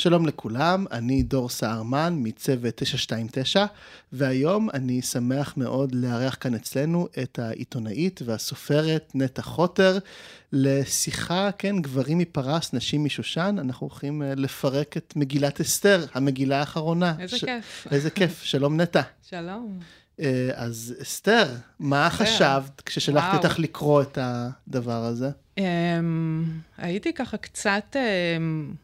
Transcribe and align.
שלום 0.00 0.26
לכולם, 0.26 0.84
אני 0.92 1.22
דור 1.22 1.48
סהרמן 1.48 2.14
מצוות 2.16 2.74
929, 2.76 3.64
והיום 4.12 4.70
אני 4.74 5.02
שמח 5.02 5.56
מאוד 5.56 5.94
לארח 5.94 6.36
כאן 6.40 6.54
אצלנו 6.54 7.08
את 7.22 7.38
העיתונאית 7.38 8.20
והסופרת 8.24 9.12
נטע 9.14 9.42
חוטר 9.42 9.98
לשיחה, 10.52 11.50
כן, 11.58 11.80
גברים 11.80 12.18
מפרס, 12.18 12.72
נשים 12.72 13.04
משושן. 13.04 13.56
אנחנו 13.58 13.86
הולכים 13.86 14.22
אה, 14.22 14.34
לפרק 14.36 14.96
את 14.96 15.12
מגילת 15.16 15.60
אסתר, 15.60 16.04
המגילה 16.14 16.60
האחרונה. 16.60 17.14
איזה 17.18 17.38
ש... 17.38 17.44
כיף. 17.44 17.86
איזה 17.90 18.10
כיף, 18.10 18.42
שלום 18.52 18.80
נטע. 18.80 19.02
שלום. 19.22 19.78
אה, 20.20 20.50
אז 20.54 20.94
אסתר, 21.02 21.46
מה 21.78 22.08
אסתר. 22.08 22.24
חשבת 22.24 22.80
כששלחתי 22.80 23.36
אותך 23.36 23.58
לקרוא 23.58 24.02
את 24.02 24.18
הדבר 24.20 25.04
הזה? 25.04 25.30
אמ, 25.58 26.44
הייתי 26.78 27.12
ככה 27.12 27.36
קצת... 27.36 27.96
אמ, 28.36 28.74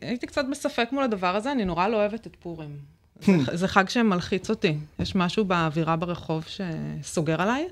הייתי 0.00 0.26
קצת 0.26 0.44
בספק 0.50 0.88
מול 0.92 1.04
הדבר 1.04 1.36
הזה, 1.36 1.52
אני 1.52 1.64
נורא 1.64 1.88
לא 1.88 1.96
אוהבת 1.96 2.26
את 2.26 2.36
פורים. 2.36 2.76
זה, 3.26 3.56
זה 3.56 3.68
חג 3.68 3.88
שמלחיץ 3.88 4.50
אותי. 4.50 4.76
יש 4.98 5.14
משהו 5.14 5.44
באווירה 5.44 5.96
ברחוב 5.96 6.44
שסוגר 6.46 7.42
עליי. 7.42 7.68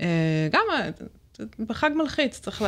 אה, 0.00 0.48
גם 0.52 0.62
בחג 1.58 1.90
מלחיץ, 1.94 2.40
צריך 2.40 2.62
ל... 2.62 2.66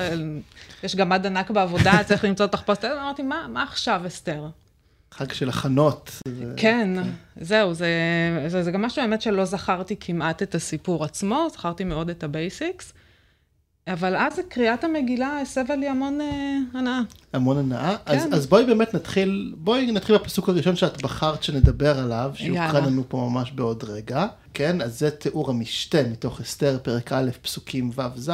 יש 0.82 0.96
גם 0.96 1.12
עד 1.12 1.26
ענק 1.26 1.50
בעבודה, 1.50 1.92
צריך 2.06 2.24
למצוא 2.24 2.46
תחפושת. 2.46 2.84
אמרתי, 2.84 3.22
מה, 3.22 3.46
מה 3.48 3.62
עכשיו, 3.62 4.02
אסתר? 4.06 4.46
חג 5.10 5.32
של 5.32 5.48
הכנות. 5.48 6.10
כן, 6.24 6.48
כן. 6.56 7.02
זהו, 7.40 7.74
זה, 7.74 7.88
זה, 8.48 8.62
זה 8.62 8.70
גם 8.70 8.82
משהו, 8.82 9.02
האמת, 9.02 9.22
שלא 9.22 9.44
זכרתי 9.44 9.96
כמעט 10.00 10.42
את 10.42 10.54
הסיפור 10.54 11.04
עצמו, 11.04 11.46
זכרתי 11.52 11.84
מאוד 11.84 12.10
את 12.10 12.24
ה 12.24 12.33
basics. 12.33 12.92
אבל 13.88 14.16
אז 14.16 14.40
קריאת 14.48 14.84
המגילה 14.84 15.40
הסבה 15.40 15.76
לי 15.76 15.88
המון 15.88 16.20
אה, 16.20 16.58
הנאה. 16.74 17.00
המון 17.32 17.58
הנאה? 17.58 17.96
כן. 18.06 18.12
אז, 18.18 18.26
אז 18.32 18.46
בואי 18.46 18.64
באמת 18.64 18.94
נתחיל, 18.94 19.54
בואי 19.56 19.92
נתחיל 19.92 20.16
בפסוק 20.16 20.48
הראשון 20.48 20.76
שאת 20.76 21.02
בחרת 21.02 21.42
שנדבר 21.42 21.98
עליו, 21.98 22.30
שיוקרא 22.34 22.80
לנו 22.80 23.04
פה 23.08 23.28
ממש 23.30 23.52
בעוד 23.52 23.84
רגע. 23.84 24.26
כן, 24.54 24.80
אז 24.80 24.98
זה 24.98 25.10
תיאור 25.10 25.50
המשתה 25.50 26.02
מתוך 26.02 26.40
אסתר, 26.40 26.78
פרק 26.82 27.12
א', 27.12 27.30
פסוקים 27.42 27.90
ו'-ז'. 27.94 28.30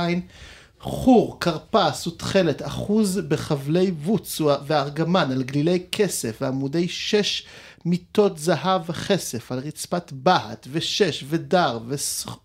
חור, 0.80 1.40
כרפס 1.40 2.06
ותכלת, 2.06 2.66
אחוז 2.66 3.20
בחבלי 3.28 3.90
בוץ 3.90 4.40
וארגמן 4.66 5.30
על 5.30 5.42
גלילי 5.42 5.82
כסף 5.92 6.38
ועמודי 6.40 6.88
שש 6.88 7.46
מיטות 7.84 8.38
זהב 8.38 8.90
וכסף 8.90 9.52
על 9.52 9.58
רצפת 9.58 10.12
בהת 10.12 10.66
ושש 10.72 11.24
ודר 11.28 11.78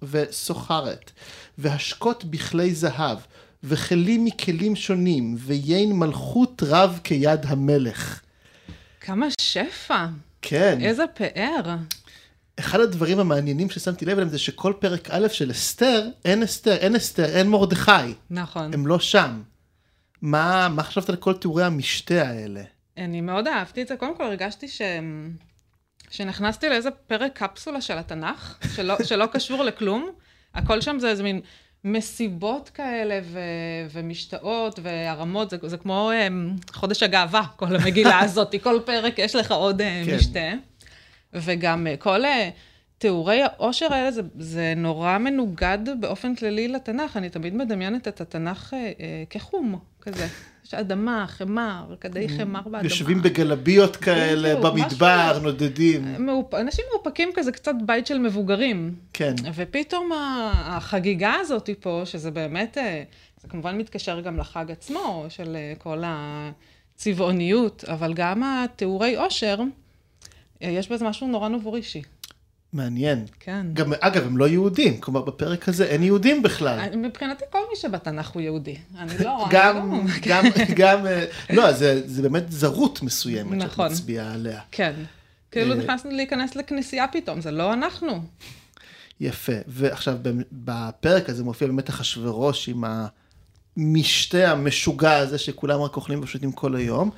וסוחרת 0.04 1.12
והשקות 1.58 2.26
בכלי 2.26 2.76
זהב 2.76 3.18
וכלים 3.64 4.26
מכלים 4.26 4.76
שונים 4.76 5.36
ויין 5.40 5.94
מלכות 5.94 6.64
רב 6.66 7.00
כיד 7.04 7.46
המלך. 7.46 8.22
כמה 9.02 9.28
שפע. 9.42 10.06
כן. 10.42 10.78
איזה 10.82 11.04
פאר. 11.14 11.76
אחד 12.60 12.80
הדברים 12.80 13.20
המעניינים 13.20 13.70
ששמתי 13.70 14.06
לב 14.06 14.12
אליהם 14.12 14.30
זה 14.30 14.40
שכל 14.40 14.74
פרק 14.80 15.10
א' 15.12 15.28
של 15.28 15.52
אסתר, 15.52 16.08
אין 16.26 16.44
אסתר, 16.44 16.76
אין 16.76 16.96
אסתר, 16.96 17.26
אין 17.26 17.50
מרדכי. 17.50 17.92
נכון. 18.30 18.74
הם 18.74 18.88
לא 18.88 19.00
שם. 19.00 19.42
מה, 20.22 20.68
מה 20.70 20.84
חשבת 20.84 21.10
על 21.10 21.16
כל 21.16 21.34
תיאורי 21.34 21.64
המשתה 21.64 22.28
האלה? 22.30 22.64
אני 22.98 23.22
מאוד 23.22 23.48
אהבתי 23.48 23.82
את 23.82 23.88
זה. 23.88 23.96
קודם 23.96 24.18
כל 24.18 24.24
הרגשתי 24.24 24.68
ש... 24.68 24.82
שנכנסתי 26.10 26.70
לאיזה 26.70 26.92
פרק 26.92 27.32
קפסולה 27.34 27.82
של 27.82 27.98
התנ"ך, 27.98 28.58
שלא, 28.76 28.96
שלא 29.08 29.26
קשור 29.26 29.64
לכלום. 29.64 30.12
הכל 30.54 30.82
שם 30.82 30.98
זה 31.00 31.10
איזה 31.10 31.24
מין 31.24 31.42
מסיבות 31.84 32.70
כאלה 32.70 33.20
ו... 33.24 33.40
ומשתאות 33.92 34.80
והרמות, 34.84 35.50
זה, 35.50 35.58
זה 35.64 35.78
כמו 35.78 36.12
um, 36.12 36.74
חודש 36.74 37.04
הגאווה, 37.04 37.44
כל 37.56 37.76
המגילה 37.76 38.20
הזאת. 38.26 38.56
כל 38.64 38.80
פרק 38.86 39.20
יש 39.20 39.36
לך 39.36 39.52
עוד 39.52 39.82
uh, 39.82 39.84
כן. 40.06 40.16
משתה. 40.16 40.40
וגם 41.36 41.88
uh, 41.88 41.98
כל 41.98 42.26
uh, 42.26 42.28
תיאורי 42.98 43.42
העושר 43.42 43.94
האלה, 43.94 44.12
זה, 44.12 44.22
זה 44.40 44.74
נורא 44.78 45.18
מנוגד 45.18 45.78
באופן 46.00 46.36
כללי 46.36 46.68
לתנ"ך. 46.68 47.18
אני 47.18 47.30
תמיד 47.30 47.56
מדמיינת 47.56 48.08
את 48.08 48.22
התנ"ך 48.22 48.74
uh, 48.74 48.76
כחום 49.30 49.80
כזה. 50.02 50.28
יש 50.66 50.74
אדמה, 50.74 51.26
חמר, 51.28 51.96
כדי 52.02 52.26
mm. 52.26 52.30
חמר 52.30 52.62
באדמה. 52.62 52.84
יושבים 52.84 53.22
בגלביות 53.22 53.96
כאלה, 53.96 54.56
במדבר, 54.56 55.40
נודדים. 55.44 56.16
אנשים 56.60 56.86
מאופקים 56.94 57.30
כזה, 57.36 57.52
קצת 57.52 57.76
בית 57.86 58.08
של 58.08 58.18
מבוגרים. 58.18 58.96
כן. 59.14 59.34
ופתאום 59.56 60.12
החגיגה 60.54 61.34
הזאת 61.34 61.70
פה, 61.80 62.02
שזה 62.06 62.32
באמת, 62.32 62.78
אה, 62.78 63.04
זה 63.42 63.48
כמובן 63.48 63.78
מתקשר 63.78 64.22
גם 64.22 64.38
לחג 64.38 64.72
עצמו, 64.72 65.26
של 65.30 65.56
אה, 65.56 65.74
כל 65.78 66.02
הצבעוניות, 66.06 67.84
אבל 67.88 68.14
גם 68.14 68.44
התיאורי 68.44 69.16
עושר, 69.16 69.58
אה, 69.60 69.66
יש 70.62 70.92
בזה 70.92 71.06
משהו 71.06 71.28
נורא 71.28 71.50
נבורישי. 71.50 72.02
מעניין. 72.74 73.26
כן. 73.40 73.68
גם, 73.74 73.94
אגב, 74.00 74.26
הם 74.26 74.38
לא 74.38 74.48
יהודים, 74.48 74.98
כלומר, 74.98 75.22
בפרק 75.22 75.70
הזה 75.70 75.86
אין 75.86 76.04
יהודים 76.04 76.44
בכלל. 76.44 76.96
מבחינתי, 76.98 77.44
כל 77.52 77.60
מי 77.70 77.76
שבתנ"ך 77.76 78.30
הוא 78.30 78.42
יהודי. 78.42 78.78
אני 78.98 79.12
לא... 79.24 79.48
גם, 79.50 79.94
אני 79.94 80.10
לא... 80.10 80.16
גם, 80.28 80.44
גם, 80.76 81.06
לא, 81.50 81.72
זה, 81.72 82.02
זה 82.06 82.22
באמת 82.22 82.52
זרות 82.52 83.02
מסוימת 83.02 83.58
נכון. 83.58 83.90
שאת 83.90 83.94
מצביעה 83.94 84.34
עליה. 84.34 84.60
כן. 84.72 84.94
כאילו 85.52 85.72
אה, 85.74 85.78
נכנסנו 85.78 86.12
להיכנס 86.12 86.56
לכנסייה 86.56 87.08
פתאום, 87.08 87.42
זה 87.42 87.52
לא 87.52 87.74
אנחנו. 87.74 88.22
יפה. 89.20 89.54
ועכשיו, 89.68 90.18
בפרק 90.52 91.30
הזה 91.30 91.44
מופיע 91.44 91.68
באמת 91.68 91.90
אחשורוש 91.90 92.70
עם 92.70 92.84
המשתה 93.78 94.52
המשוגע 94.52 95.18
הזה 95.18 95.38
שכולם 95.38 95.82
רק 95.82 95.96
אוכלים 95.96 96.24
ושותים 96.24 96.52
כל 96.52 96.76
היום, 96.76 97.10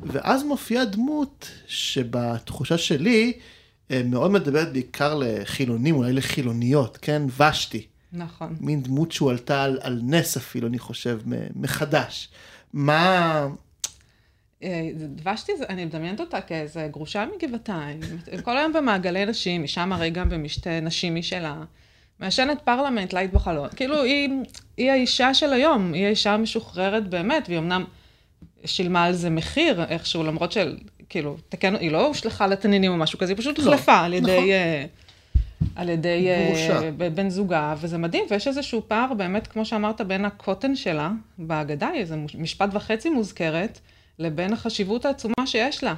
ואז 0.00 0.42
מופיעה 0.42 0.84
דמות 0.84 1.50
שבתחושה 1.66 2.78
שלי, 2.78 3.32
אה, 3.90 4.02
מאוד 4.04 4.30
מדברת 4.30 4.72
בעיקר 4.72 5.20
לחילונים, 5.20 5.94
אולי 5.94 6.12
לחילוניות, 6.12 6.98
כן? 7.02 7.22
ושתי. 7.38 7.86
נכון. 8.12 8.56
מין 8.60 8.82
דמות 8.82 9.12
שהועלתה 9.12 9.62
על, 9.62 9.78
על 9.82 10.00
נס 10.02 10.36
אפילו, 10.36 10.68
אני 10.68 10.78
חושב, 10.78 11.20
מחדש. 11.54 12.28
מה... 12.72 13.46
אה, 14.62 14.90
ושתי, 15.34 15.52
אני 15.68 15.84
מדמיינת 15.84 16.20
אותה 16.20 16.40
כאיזה 16.40 16.88
גרושה 16.90 17.24
מגבעתיים, 17.36 18.00
כל 18.42 18.56
היום 18.58 18.72
במעגלי 18.72 19.26
נשים, 19.26 19.60
היא 19.60 19.68
שם 19.68 19.92
הרי 19.92 20.10
גם 20.10 20.28
במשתה 20.28 20.80
נשים 20.80 21.14
משלה. 21.14 21.64
מעשנת 22.20 22.60
פרלמנט 22.60 23.12
לייט 23.12 23.32
בחלון. 23.32 23.68
כאילו, 23.76 24.02
היא, 24.02 24.28
היא 24.76 24.90
האישה 24.90 25.34
של 25.34 25.52
היום, 25.52 25.92
היא 25.92 26.06
האישה 26.06 26.34
המשוחררת 26.34 27.08
באמת, 27.08 27.44
והיא 27.48 27.58
אמנם 27.58 27.84
שילמה 28.64 29.04
על 29.04 29.12
זה 29.12 29.30
מחיר 29.30 29.84
איכשהו, 29.88 30.22
למרות 30.22 30.52
של, 30.52 30.76
כאילו, 31.08 31.36
תקן, 31.48 31.76
היא 31.76 31.90
לא 31.90 32.06
הושלכה 32.06 32.46
לתנינים 32.46 32.92
או 32.92 32.96
משהו 32.96 33.18
כזה, 33.18 33.32
היא 33.32 33.38
פשוט 33.38 33.58
הוחלפה 33.58 34.00
לא, 34.00 34.04
על 34.04 34.14
ידי... 34.14 34.26
נכון. 34.26 34.44
אה, 34.44 35.04
על 35.76 35.88
ידי 35.88 36.28
uh, 36.58 37.14
בן 37.14 37.30
זוגה, 37.30 37.74
וזה 37.80 37.98
מדהים, 37.98 38.24
ויש 38.30 38.48
איזשהו 38.48 38.82
פער 38.88 39.14
באמת, 39.14 39.46
כמו 39.46 39.64
שאמרת, 39.64 40.00
בין 40.00 40.24
הקוטן 40.24 40.76
שלה, 40.76 41.10
בהגדה, 41.38 41.90
איזה 41.94 42.16
משפט 42.38 42.70
וחצי 42.72 43.10
מוזכרת, 43.10 43.80
לבין 44.18 44.52
החשיבות 44.52 45.04
העצומה 45.04 45.46
שיש 45.46 45.84
לה. 45.84 45.94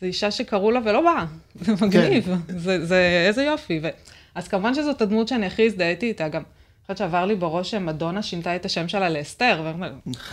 זו 0.00 0.06
אישה 0.06 0.30
שקראו 0.30 0.70
לה 0.70 0.80
ולא 0.84 1.00
באה, 1.00 1.24
זה 1.54 1.72
מגניב, 1.86 2.24
כן. 2.24 2.58
זה, 2.58 2.86
זה 2.86 3.24
איזה 3.26 3.42
יופי. 3.42 3.80
ו... 3.82 3.88
אז 4.38 4.48
כמובן 4.48 4.74
שזאת 4.74 5.02
הדמות 5.02 5.28
שאני 5.28 5.46
הכי 5.46 5.66
הזדהיתי 5.66 6.06
איתה, 6.06 6.28
גם 6.28 6.42
חושבת 6.82 6.98
שעבר 6.98 7.24
לי 7.24 7.34
בראש 7.34 7.70
שמדונה 7.70 8.22
שינתה 8.22 8.56
את 8.56 8.64
השם 8.64 8.88
שלה 8.88 9.08
לאסתר, 9.08 9.72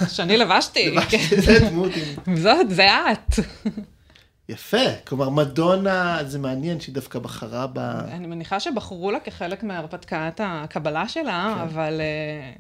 שאני 0.08 0.38
לבשתי. 0.38 0.90
לבשתי, 0.92 1.42
זה 1.42 1.60
דמות. 1.70 1.92
זאת, 2.44 2.70
זה 2.70 2.88
את. 3.12 3.36
יפה, 4.50 4.78
כלומר 5.08 5.30
מדונה, 5.30 6.20
זה 6.26 6.40
מעניין 6.40 6.80
שהיא 6.80 6.96
דווקא 6.96 7.20
בחרה 7.20 7.68
ב... 7.74 7.80
אני 7.80 8.28
מניחה 8.28 8.60
שבחרו 8.60 9.12
לה 9.12 9.20
כחלק 9.20 9.64
מהרפתקת 9.64 10.40
הקבלה 10.44 11.08
שלה, 11.08 11.54
כן. 11.56 11.62
אבל... 11.62 12.02
אה, 12.02 12.54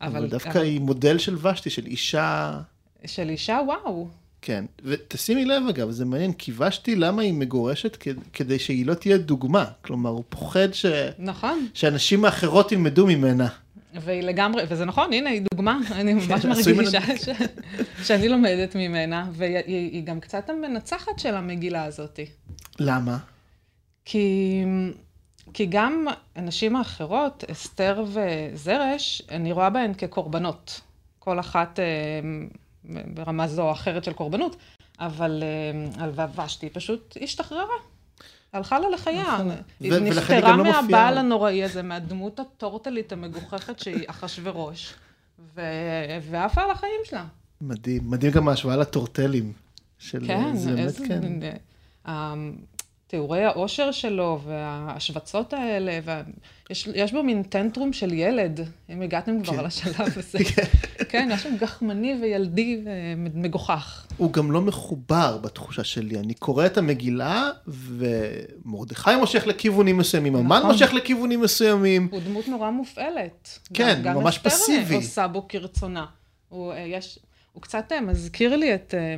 אבל, 0.00 0.16
אבל 0.16 0.28
דווקא. 0.28 0.58
היא 0.58 0.80
מודל 0.80 1.18
של 1.18 1.46
ושתי, 1.46 1.70
של 1.70 1.86
אישה... 1.86 2.60
של 3.06 3.30
אישה, 3.30 3.60
וואו. 3.66 4.08
כן, 4.42 4.64
ותשימי 4.84 5.44
לב 5.44 5.62
אגב, 5.70 5.90
זה 5.90 6.04
מעניין, 6.04 6.32
כי 6.32 6.52
ושתי 6.58 6.96
למה 6.96 7.22
היא 7.22 7.32
מגורשת? 7.32 7.96
כדי 8.32 8.58
שהיא 8.58 8.86
לא 8.86 8.94
תהיה 8.94 9.18
דוגמה. 9.18 9.64
כלומר, 9.82 10.10
הוא 10.10 10.24
פוחד 10.28 10.72
ש... 10.72 10.86
נכון. 11.18 11.66
שאנשים 11.74 12.24
האחרות 12.24 12.72
ילמדו 12.72 13.06
ממנה. 13.06 13.48
והיא 13.94 14.22
לגמרי, 14.22 14.62
וזה 14.68 14.84
נכון, 14.84 15.12
הנה, 15.12 15.30
היא 15.30 15.42
דוגמה, 15.54 15.80
אני 16.00 16.14
ממש 16.14 16.44
מרגישה 16.44 17.00
ש... 17.16 17.28
שאני 18.06 18.28
לומדת 18.28 18.76
ממנה, 18.76 19.26
והיא 19.32 20.04
גם 20.04 20.20
קצת 20.20 20.50
המנצחת 20.50 21.18
של 21.18 21.34
המגילה 21.34 21.84
הזאת. 21.84 22.20
למה? 22.78 23.18
כי, 24.04 24.62
כי 25.54 25.66
גם 25.66 26.06
הנשים 26.36 26.76
האחרות, 26.76 27.44
אסתר 27.50 28.04
וזרש, 28.06 29.22
אני 29.30 29.52
רואה 29.52 29.70
בהן 29.70 29.94
כקורבנות. 29.94 30.80
כל 31.18 31.40
אחת 31.40 31.78
אה, 31.80 31.84
ברמה 32.84 33.48
זו 33.48 33.62
או 33.62 33.72
אחרת 33.72 34.04
של 34.04 34.12
קורבנות, 34.12 34.56
אבל 35.00 35.42
אה, 36.18 36.44
ושתי 36.44 36.70
פשוט 36.70 37.16
השתחררה. 37.22 37.76
הלכה 38.52 38.78
לה 38.78 38.88
לחיה. 38.88 39.22
נכון. 39.22 39.50
היא 39.80 39.92
נפטרה 39.92 40.56
לא 40.56 40.64
מהבעל 40.64 41.18
הנוראי 41.18 41.64
הזה, 41.64 41.82
מהדמות 41.82 42.40
הטורטלית 42.40 43.12
המגוחכת 43.12 43.78
שהיא 43.78 44.04
אחשוורוש, 44.06 44.94
ועפה 46.30 46.62
על 46.62 46.70
החיים 46.70 47.00
שלה. 47.04 47.24
מדהים, 47.60 48.10
מדהים 48.10 48.32
גם 48.32 48.48
ההשוואה 48.48 48.76
לטורטלים. 48.76 49.52
של... 49.98 50.26
כן, 50.26 50.56
זה 50.56 50.74
באמת 50.74 50.96
כן. 51.08 51.56
תיאורי 53.12 53.44
האושר 53.44 53.90
שלו 53.90 54.40
וההשווצות 54.46 55.52
האלה, 55.52 55.98
ויש 56.70 57.12
בו 57.12 57.22
מין 57.22 57.42
טנטרום 57.42 57.92
של 57.92 58.12
ילד, 58.12 58.60
אם 58.90 59.02
הגעתם 59.02 59.42
כבר 59.42 59.56
כן. 59.56 59.64
לשלב 59.64 59.94
הזה. 60.16 60.38
כן. 60.54 60.64
כן, 61.08 61.28
יש 61.32 61.42
שם 61.42 61.56
גחמני 61.60 62.18
וילדי 62.22 62.80
ומגוחך. 63.34 64.06
הוא 64.16 64.32
גם 64.32 64.52
לא 64.52 64.60
מחובר 64.60 65.38
בתחושה 65.38 65.84
שלי. 65.84 66.18
אני 66.18 66.34
קורא 66.34 66.66
את 66.66 66.78
המגילה, 66.78 67.50
ומרדכי 67.66 69.16
מושך 69.20 69.46
לכיוונים 69.46 69.98
מסוימים, 69.98 70.36
המן 70.36 70.56
נכון. 70.58 70.70
מושך 70.70 70.92
לכיוונים 70.94 71.40
מסוימים. 71.40 72.08
הוא 72.10 72.20
דמות 72.20 72.48
נורא 72.48 72.70
מופעלת. 72.70 73.58
כן, 73.74 74.02
ממש 74.14 74.38
פסיבי. 74.38 74.78
גם 74.78 74.82
אסתר 74.84 74.94
עושה 74.94 75.28
בו 75.28 75.48
כרצונה. 75.48 76.06
הוא, 76.48 76.72
יש, 76.86 77.18
הוא 77.52 77.62
קצת 77.62 77.92
אה, 77.92 78.00
מזכיר 78.00 78.56
לי 78.56 78.74
את, 78.74 78.94
אה, 78.98 79.14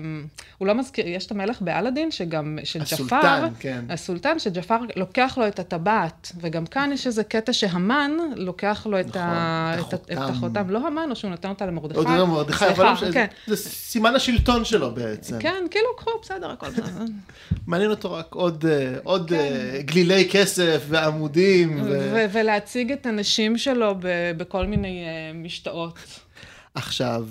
הוא 0.59 0.69
לא 0.69 0.75
מזכיר, 0.75 1.09
יש 1.09 1.27
את 1.27 1.31
המלך 1.31 1.61
באלאדין, 1.61 2.11
שגם, 2.11 2.59
שג'פר, 2.65 2.95
הסולטן, 2.95 3.49
כן. 3.59 3.85
הסולטן, 3.89 4.39
שג'פר 4.39 4.79
לוקח 4.97 5.39
לו 5.41 5.49
את 5.49 5.59
הטבעת, 5.59 6.33
וגם 6.41 6.67
כאן 6.67 6.91
יש 6.93 7.07
איזה 7.07 7.25
קטע 7.25 7.53
שהמן 7.53 8.11
לוקח 8.37 8.87
לו 8.91 9.01
את, 9.01 9.07
נכון, 9.07 9.21
ה, 9.21 9.77
את, 9.81 9.95
את, 9.95 10.19
החותם, 10.19 10.71
לא 10.71 10.87
המן, 10.87 11.11
או 11.11 11.17
שהוא 11.17 11.31
נותן 11.31 11.49
אותה 11.49 11.67
למרדכי. 11.67 11.99
עוד 11.99 12.09
לא 12.09 12.27
מרדכי, 12.27 12.65
אבל 12.69 12.85
לא 12.85 13.13
כן. 13.13 13.27
זה 13.47 13.57
סימן 13.57 14.15
השלטון 14.15 14.65
שלו 14.65 14.95
בעצם. 14.95 15.39
כן, 15.41 15.65
כאילו, 15.71 15.89
קחו, 15.97 16.11
בסדר, 16.23 16.51
הכל 16.51 16.71
בסדר. 16.71 17.05
מעניין 17.67 17.91
אותו 17.91 18.13
רק 18.13 18.35
עוד, 18.35 18.67
אה, 18.67 18.95
עוד 19.03 19.29
כן. 19.29 19.81
גלילי 19.81 20.29
כסף 20.31 20.85
ועמודים. 20.89 21.83
ו... 21.85 22.27
ולהציג 22.33 22.93
את 22.93 23.07
הנשים 23.07 23.59
שלו 23.59 23.95
בכל 24.37 24.67
מיני 24.67 25.05
משתאות. 25.35 26.24
עכשיו, 26.75 27.29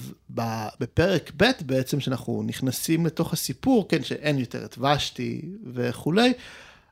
בפרק 0.79 1.31
ב' 1.37 1.51
בעצם, 1.65 1.99
שאנחנו 1.99 2.43
נכנסים 2.45 3.05
לתוך 3.05 3.33
הסיפור, 3.33 3.87
כן, 3.89 4.03
שאין 4.03 4.37
יותר 4.37 4.65
את 4.65 4.77
ושתי 4.77 5.41
וכולי, 5.73 6.33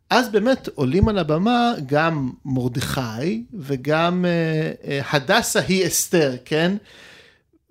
אז 0.10 0.30
באמת 0.30 0.70
עולים 0.76 1.10
על 1.10 1.18
הבמה 1.18 1.74
גם 1.86 2.32
מרדכי 2.46 3.44
וגם 3.54 4.26
אה, 4.26 4.72
אה, 4.84 5.02
הדסה 5.12 5.60
היא 5.60 5.88
אסתר, 5.88 6.36
כן? 6.46 6.78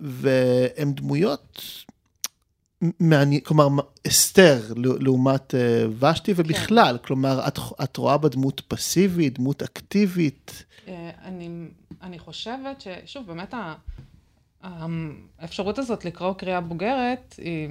והן 0.00 0.92
דמויות 0.94 1.62
מעניין, 3.00 3.40
כלומר, 3.40 3.68
אסתר 4.06 4.62
לעומת 4.76 5.54
אה, 5.54 6.10
ושתי 6.10 6.32
ובכלל, 6.36 6.98
כן. 6.98 7.06
כלומר, 7.06 7.48
את, 7.48 7.58
את 7.82 7.96
רואה 7.96 8.18
בה 8.18 8.28
דמות 8.28 8.62
פסיבית, 8.68 9.38
דמות 9.38 9.62
אקטיבית. 9.62 10.64
אה, 10.88 11.10
אני, 11.24 11.48
אני 12.02 12.18
חושבת 12.18 12.80
ששוב, 12.80 13.26
באמת 13.26 13.54
האפשרות 14.62 15.78
הזאת 15.78 16.04
לקרוא 16.04 16.32
קריאה 16.32 16.60
בוגרת, 16.60 17.34
היא 17.38 17.68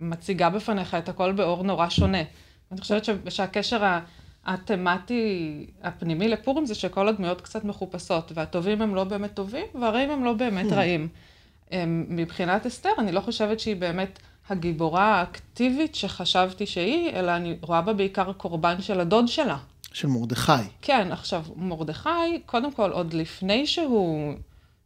מציגה 0.00 0.50
בפניך 0.50 0.94
את 0.94 1.08
הכל 1.08 1.32
באור 1.32 1.62
נורא 1.62 1.88
שונה. 1.88 2.22
אני 2.72 2.80
חושבת 2.80 3.08
שהקשר 3.28 3.98
התמטי 4.44 5.66
הפנימי 5.82 6.28
לפורים 6.28 6.66
זה 6.66 6.74
שכל 6.74 7.08
הדמויות 7.08 7.40
קצת 7.40 7.64
מחופשות, 7.64 8.32
והטובים 8.34 8.82
הם 8.82 8.94
לא 8.94 9.04
באמת 9.04 9.34
טובים, 9.34 9.66
והרעים 9.80 10.10
הם 10.10 10.24
לא 10.24 10.32
באמת 10.32 10.72
hmm. 10.72 10.74
רעים. 10.74 11.08
מבחינת 12.08 12.66
אסתר, 12.66 12.90
אני 12.98 13.12
לא 13.12 13.20
חושבת 13.20 13.60
שהיא 13.60 13.76
באמת 13.76 14.18
הגיבורה 14.48 15.14
האקטיבית 15.14 15.94
שחשבתי 15.94 16.66
שהיא, 16.66 17.10
אלא 17.10 17.36
אני 17.36 17.56
רואה 17.60 17.82
בה 17.82 17.92
בעיקר 17.92 18.32
קורבן 18.32 18.82
של 18.82 19.00
הדוד 19.00 19.28
שלה. 19.28 19.56
של 19.92 20.08
מרדכי. 20.08 20.52
כן, 20.82 21.12
עכשיו, 21.12 21.44
מרדכי, 21.56 22.40
קודם 22.46 22.72
כל, 22.72 22.90
עוד 22.90 23.14
לפני 23.14 23.66
שהוא 23.66 24.34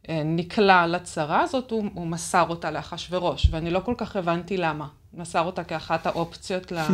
נקלע 0.08 0.86
לצרה 0.86 1.40
הזאת, 1.40 1.70
הוא, 1.70 1.84
הוא 1.94 2.06
מסר 2.06 2.44
אותה 2.48 2.70
לאחשוורוש, 2.70 3.46
ואני 3.50 3.70
לא 3.70 3.80
כל 3.80 3.94
כך 3.96 4.16
הבנתי 4.16 4.56
למה. 4.56 4.86
מסר 5.14 5.40
אותה 5.40 5.64
כאחת 5.64 6.06
האופציות 6.06 6.72
ל... 6.72 6.78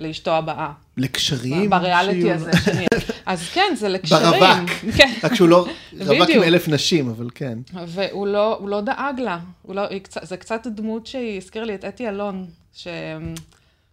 לאשתו 0.00 0.30
הבאה. 0.30 0.72
לקשרים? 0.96 1.70
בריאליטי 1.70 2.32
הזה 2.32 2.50
שנהיה. 2.64 2.88
אז 3.26 3.48
כן, 3.48 3.72
זה 3.76 3.88
לקשרים. 3.94 4.40
ברווק. 4.40 4.70
כן. 4.96 5.14
רק 5.24 5.34
שהוא 5.34 5.48
לא 5.48 5.66
רווק 6.06 6.30
עם 6.30 6.42
אלף 6.42 6.68
נשים, 6.68 7.08
אבל 7.08 7.28
כן. 7.34 7.58
והוא 7.86 8.26
לא, 8.26 8.60
לא 8.66 8.80
דאג 8.80 9.20
לה. 9.20 9.38
לא, 9.68 9.82
זה 10.22 10.36
קצת 10.36 10.66
דמות 10.66 11.06
שהיא 11.06 11.36
הזכירה 11.36 11.64
לי 11.64 11.74
את 11.74 11.84
אתי 11.84 12.08
אלון, 12.08 12.46
ש... 12.74 12.86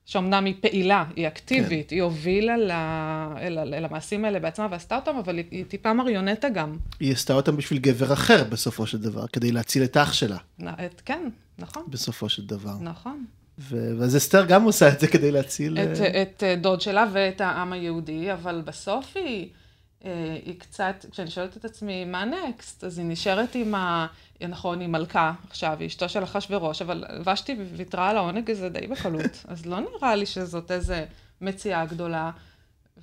שאומנם 0.08 0.46
היא 0.46 0.56
פעילה, 0.62 1.06
היא 1.16 1.28
אקטיבית, 1.28 1.90
כן. 1.90 1.96
היא 1.96 2.04
הובילה 2.04 2.58
ל... 2.58 2.72
אל, 3.42 3.74
אל 3.74 3.86
המעשים 3.86 4.26
האלה 4.26 4.40
בעצמה 4.40 4.68
ועשתה 4.72 4.96
אותם, 4.96 5.16
אבל 5.18 5.38
היא, 5.38 5.46
היא 5.52 5.66
טיפה 5.66 5.94
מריונטה 5.94 6.50
גם. 6.50 6.78
היא 7.00 7.14
עשתה 7.14 7.34
אותם 7.34 7.58
בשביל 7.58 7.80
גבר 7.80 8.14
אחר 8.14 8.44
בסופו 8.44 8.88
של 8.88 8.98
דבר, 8.98 9.28
כדי 9.28 9.52
להציל 9.52 9.84
את 9.84 9.98
אח 9.98 10.14
שלה. 10.14 10.38
את, 10.64 11.02
כן, 11.06 11.30
נכון. 11.60 11.84
בסופו 11.88 12.30
של 12.30 12.46
דבר. 12.46 12.74
נכון. 12.82 13.26
ו... 13.60 13.92
ואז 14.00 14.18
אסתר 14.18 14.46
גם 14.46 14.64
עושה 14.64 14.90
את 14.90 15.00
זה 15.00 15.08
כדי 15.08 15.32
להציל... 15.32 15.78
את, 15.78 15.98
uh... 15.98 16.02
את 16.04 16.44
uh, 16.44 16.62
דוד 16.62 16.82
שלה 16.82 17.06
ואת 17.14 17.42
העם 17.42 17.74
היהודי, 17.74 18.34
אבל 18.34 18.62
בסוף 18.66 19.12
היא, 19.16 19.50
היא 20.46 20.60
קצת, 20.60 21.06
כשאני 21.12 21.32
שואלת 21.32 21.58
את 21.58 21.66
עצמי, 21.66 22.06
מה 22.06 22.26
נקסט? 22.26 22.84
אז 22.84 22.98
היא 22.98 23.08
נשארת 23.10 23.56
עם 23.56 23.76
ה... 23.76 24.08
נכון, 24.50 24.80
היא 24.80 24.88
מלכה 24.88 25.34
עכשיו, 25.50 25.78
היא 25.80 25.88
אשתו 25.88 26.10
של 26.10 26.24
אחשוורוש, 26.24 26.82
אבל 26.82 27.04
ושתי 27.26 27.56
ויתרה 27.76 28.10
על 28.10 28.18
העונג 28.18 28.52
הזה 28.52 28.70
די 28.70 28.88
בקלות. 28.88 29.44
אז 29.48 29.66
לא 29.66 29.80
נראה 29.80 30.16
לי 30.16 30.26
שזאת 30.26 30.72
איזה 30.72 31.06
מציאה 31.42 31.86
גדולה. 31.86 32.32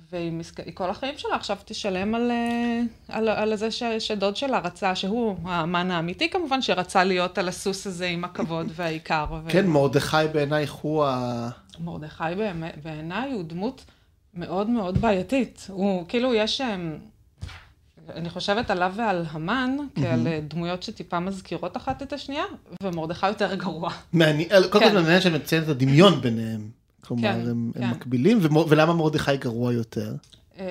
והיא 0.09 0.31
מסק... 0.31 0.59
כל 0.73 0.89
החיים 0.89 1.17
שלה 1.17 1.35
עכשיו 1.35 1.57
תשלם 1.65 2.15
על, 2.15 2.31
אה, 2.31 2.81
על, 3.07 3.29
על 3.29 3.55
זה 3.55 3.71
ש, 3.71 3.83
שדוד 3.83 4.35
שלה 4.35 4.59
רצה, 4.59 4.95
שהוא 4.95 5.37
האמן 5.45 5.91
האמיתי 5.91 6.29
כמובן, 6.29 6.61
שרצה 6.61 7.03
להיות 7.03 7.37
על 7.37 7.47
הסוס 7.47 7.87
הזה 7.87 8.05
עם 8.05 8.23
הכבוד 8.23 8.67
והעיקר. 8.75 9.25
כן, 9.49 9.65
ו... 9.67 9.69
מרדכי 9.69 10.17
בעינייך 10.33 10.71
הוא 10.71 11.05
ה... 11.05 11.49
מרדכי 11.79 12.23
בעיניי 12.83 13.31
הוא 13.31 13.43
דמות 13.43 13.85
מאוד 14.35 14.69
מאוד 14.69 14.97
בעייתית. 14.97 15.67
הוא, 15.69 16.05
כאילו, 16.07 16.33
יש... 16.33 16.61
אני 18.15 18.29
חושבת 18.29 18.71
עליו 18.71 18.93
ועל 18.95 19.25
המן, 19.29 19.77
כעל 19.95 20.27
דמויות 20.47 20.83
שטיפה 20.83 21.19
מזכירות 21.19 21.77
אחת 21.77 22.01
את 22.01 22.13
השנייה, 22.13 22.43
ומרדכי 22.83 23.27
יותר 23.27 23.55
גרוע. 23.55 23.91
מעניין, 24.13 24.49
קודם 24.49 24.69
כל 24.71 24.79
כן. 24.79 24.95
מעניין 24.95 25.21
שאני 25.21 25.37
מציין 25.37 25.63
את 25.63 25.69
הדמיון 25.69 26.21
ביניהם. 26.21 26.69
כלומר, 27.01 27.21
כן, 27.21 27.49
הם, 27.49 27.71
כן. 27.73 27.89
מקבילים, 27.89 28.39
ולמה 28.69 28.93
מרדכי 28.93 29.37
גרוע 29.37 29.73
יותר? 29.73 30.13
אמ, 30.59 30.63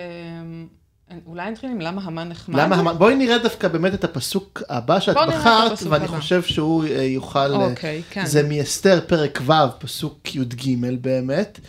אולי 1.26 1.50
נתחיל 1.50 1.70
עם 1.70 1.80
למה 1.80 2.02
המן 2.02 2.28
נחמד. 2.28 2.60
למה 2.60 2.76
המן, 2.76 2.98
בואי 2.98 3.14
נראה 3.14 3.38
דווקא 3.38 3.68
באמת 3.68 3.94
את 3.94 4.04
הפסוק 4.04 4.62
הבא 4.68 5.00
שאת 5.00 5.16
בחרת, 5.28 5.82
ואני 5.82 6.04
הבא. 6.04 6.16
חושב 6.16 6.42
שהוא 6.42 6.84
אה, 6.84 7.02
יוכל, 7.02 7.38
אה, 7.38 7.66
אוקיי, 7.66 8.02
כן. 8.10 8.26
זה 8.26 8.42
מאסתר 8.48 9.00
פרק 9.06 9.40
ו', 9.46 9.52
פסוק 9.78 10.34
י"ג 10.34 10.76
באמת. 11.00 11.60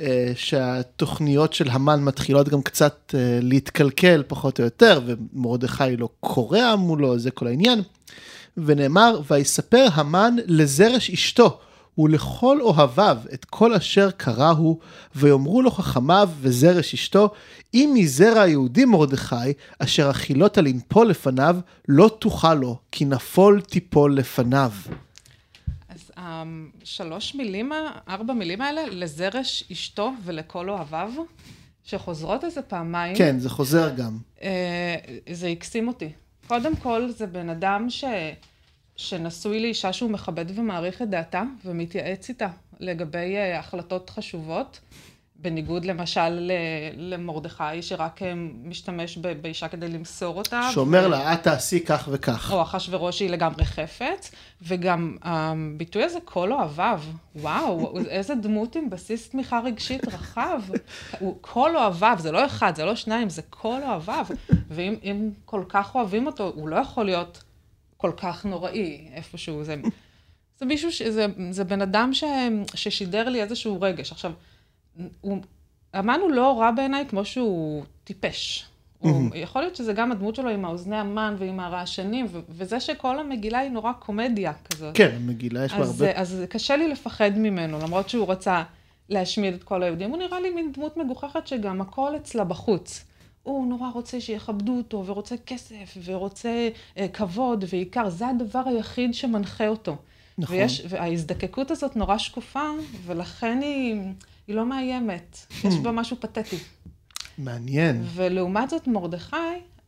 אה, 0.00 0.32
שהתוכניות 0.34 1.52
של 1.52 1.68
המן 1.70 2.02
מתחילות 2.04 2.48
גם 2.48 2.62
קצת 2.62 3.14
אה, 3.14 3.38
להתקלקל 3.42 4.22
פחות 4.26 4.58
או 4.58 4.64
יותר, 4.64 5.00
ומרדכי 5.06 5.96
לא 5.96 6.08
קורע 6.20 6.76
מולו, 6.76 7.18
זה 7.18 7.30
כל 7.30 7.46
העניין. 7.46 7.82
ונאמר, 8.56 9.20
ויספר 9.30 9.86
המן 9.92 10.36
לזרש 10.46 11.10
אשתו 11.10 11.58
ולכל 11.98 12.60
אוהביו 12.60 13.18
את 13.34 13.44
כל 13.44 13.74
אשר 13.74 14.10
קראו, 14.10 14.78
ויאמרו 15.14 15.62
לו 15.62 15.70
חכמיו 15.70 16.30
וזרש 16.40 16.94
אשתו, 16.94 17.30
אם 17.74 17.90
מזרע 17.94 18.40
היהודי 18.40 18.84
מרדכי, 18.84 19.52
אשר 19.78 20.08
החילות 20.08 20.58
לנפול 20.58 21.08
לפניו, 21.08 21.56
לא 21.88 22.10
תוכל 22.18 22.54
לו, 22.54 22.76
כי 22.92 23.04
נפול 23.04 23.60
תיפול 23.60 24.16
לפניו. 24.16 24.70
השלוש 26.18 27.34
מילים, 27.34 27.72
ארבע 28.08 28.34
מילים 28.34 28.60
האלה, 28.60 28.86
לזרש 28.90 29.64
אשתו 29.72 30.12
ולכל 30.24 30.70
אוהביו, 30.70 31.10
שחוזרות 31.84 32.44
איזה 32.44 32.62
פעמיים. 32.62 33.16
כן, 33.16 33.38
זה 33.38 33.50
חוזר 33.50 33.94
גם. 33.94 34.18
אה, 34.42 34.96
זה 35.32 35.48
הקסים 35.48 35.88
אותי. 35.88 36.08
קודם 36.46 36.76
כל, 36.76 37.10
זה 37.10 37.26
בן 37.26 37.48
אדם 37.48 37.90
ש... 37.90 38.04
שנשוי 38.96 39.60
לאישה 39.60 39.92
שהוא 39.92 40.10
מכבד 40.10 40.58
ומעריך 40.58 41.02
את 41.02 41.10
דעתה, 41.10 41.42
ומתייעץ 41.64 42.28
איתה 42.28 42.48
לגבי 42.80 43.36
אה, 43.36 43.58
החלטות 43.58 44.10
חשובות. 44.10 44.80
בניגוד 45.38 45.84
למשל 45.84 46.50
למרדכי, 46.96 47.82
שרק 47.82 48.22
אה, 48.22 48.32
משתמש 48.64 49.18
באישה 49.18 49.68
כדי 49.68 49.88
למסור 49.88 50.38
אותה. 50.38 50.68
שאומר 50.72 51.02
ו... 51.06 51.08
לה, 51.08 51.34
את 51.34 51.42
תעשי 51.42 51.84
כך 51.84 52.08
וכך. 52.12 52.52
או 52.52 52.62
אחשוורוש 52.62 53.18
שהיא 53.18 53.30
לגמרי 53.30 53.64
חפץ, 53.64 54.30
וגם 54.62 55.16
הביטוי 55.22 56.02
הזה, 56.02 56.18
כל 56.24 56.52
אוהביו, 56.52 57.00
וואו, 57.36 57.98
איזה 58.08 58.34
דמות 58.34 58.76
עם 58.76 58.90
בסיס 58.90 59.28
תמיכה 59.28 59.60
רגשית 59.64 60.08
רחב. 60.08 60.62
הוא 61.20 61.38
כל 61.40 61.76
אוהביו, 61.76 62.16
זה 62.18 62.32
לא 62.32 62.46
אחד, 62.46 62.74
זה 62.76 62.84
לא 62.84 62.94
שניים, 62.94 63.30
זה 63.30 63.42
כל 63.50 63.80
אוהביו. 63.82 64.26
ואם 64.70 65.30
כל 65.44 65.64
כך 65.68 65.94
אוהבים 65.94 66.26
אותו, 66.26 66.52
הוא 66.54 66.68
לא 66.68 66.76
יכול 66.76 67.04
להיות 67.04 67.42
כל 67.96 68.12
כך 68.16 68.44
נוראי 68.44 69.08
איפשהו. 69.14 69.64
זה, 69.64 69.76
זה 70.58 70.66
מישהו, 70.66 70.90
זה, 71.08 71.26
זה 71.50 71.64
בן 71.64 71.82
אדם 71.82 72.10
ש, 72.14 72.24
ששידר 72.74 73.28
לי 73.28 73.42
איזשהו 73.42 73.80
רגש. 73.80 74.12
עכשיו, 74.12 74.32
הוא, 75.20 75.38
המן 75.94 76.18
הוא 76.22 76.30
לא 76.30 76.60
רע 76.60 76.70
בעיניי 76.70 77.04
כמו 77.08 77.24
שהוא 77.24 77.84
טיפש. 78.04 78.68
הוא, 78.98 79.30
יכול 79.34 79.62
להיות 79.62 79.76
שזה 79.76 79.92
גם 79.92 80.12
הדמות 80.12 80.34
שלו 80.34 80.48
עם 80.48 80.64
האוזני 80.64 80.96
המן 80.96 81.34
ועם 81.38 81.60
הרעשנים, 81.60 82.26
וזה 82.48 82.80
שכל 82.80 83.18
המגילה 83.18 83.58
היא 83.58 83.70
נורא 83.70 83.92
קומדיה 83.92 84.52
כזאת. 84.70 84.96
כן, 84.96 85.10
המגילה 85.16 85.64
יש 85.64 85.72
בה 85.72 85.84
הרבה... 85.84 86.12
אז 86.14 86.42
קשה 86.48 86.76
לי 86.76 86.88
לפחד 86.88 87.30
ממנו, 87.36 87.78
למרות 87.78 88.08
שהוא 88.08 88.28
רצה 88.28 88.62
להשמיד 89.08 89.54
את 89.54 89.64
כל 89.64 89.82
היהודים. 89.82 90.10
הוא 90.10 90.18
נראה 90.18 90.40
לי 90.40 90.50
מין 90.50 90.72
דמות 90.72 90.96
מגוחכת 90.96 91.46
שגם 91.46 91.80
הכל 91.80 92.16
אצלה 92.16 92.44
בחוץ. 92.44 93.04
הוא 93.42 93.66
נורא 93.66 93.90
רוצה 93.90 94.20
שיכבדו 94.20 94.76
אותו, 94.76 95.06
ורוצה 95.06 95.36
כסף, 95.46 95.96
ורוצה 96.04 96.68
אה, 96.98 97.08
כבוד 97.08 97.64
ועיקר. 97.72 98.08
זה 98.08 98.28
הדבר 98.28 98.62
היחיד 98.66 99.14
שמנחה 99.14 99.68
אותו. 99.68 99.96
נכון. 100.38 100.56
ויש, 100.56 100.82
וההזדקקות 100.88 101.70
הזאת 101.70 101.96
נורא 101.96 102.18
שקופה, 102.18 102.68
ולכן 103.06 103.58
היא, 103.62 103.96
היא 104.48 104.56
לא 104.56 104.66
מאיימת. 104.66 105.38
יש 105.64 105.74
בה 105.82 105.92
משהו 105.92 106.16
פתטי. 106.20 106.56
מעניין. 107.38 108.04
ולעומת 108.14 108.70
זאת, 108.70 108.86
מרדכי, 108.86 109.36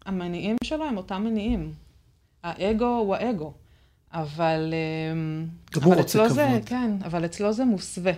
המניעים 0.07 0.57
שלו 0.65 0.85
הם 0.85 0.97
אותם 0.97 1.23
מניעים. 1.25 1.73
האגו 2.43 2.87
הוא 2.87 3.15
האגו. 3.15 3.53
אבל... 4.13 4.75
אמ, 5.13 5.47
גם 5.75 5.83
הוא 5.83 5.95
רוצה 5.95 6.19
כבוד. 6.19 6.33
זה, 6.33 6.61
כן, 6.67 6.91
אבל 7.05 7.25
אצלו 7.25 7.53
זה 7.53 7.65
מוסווה. 7.65 8.13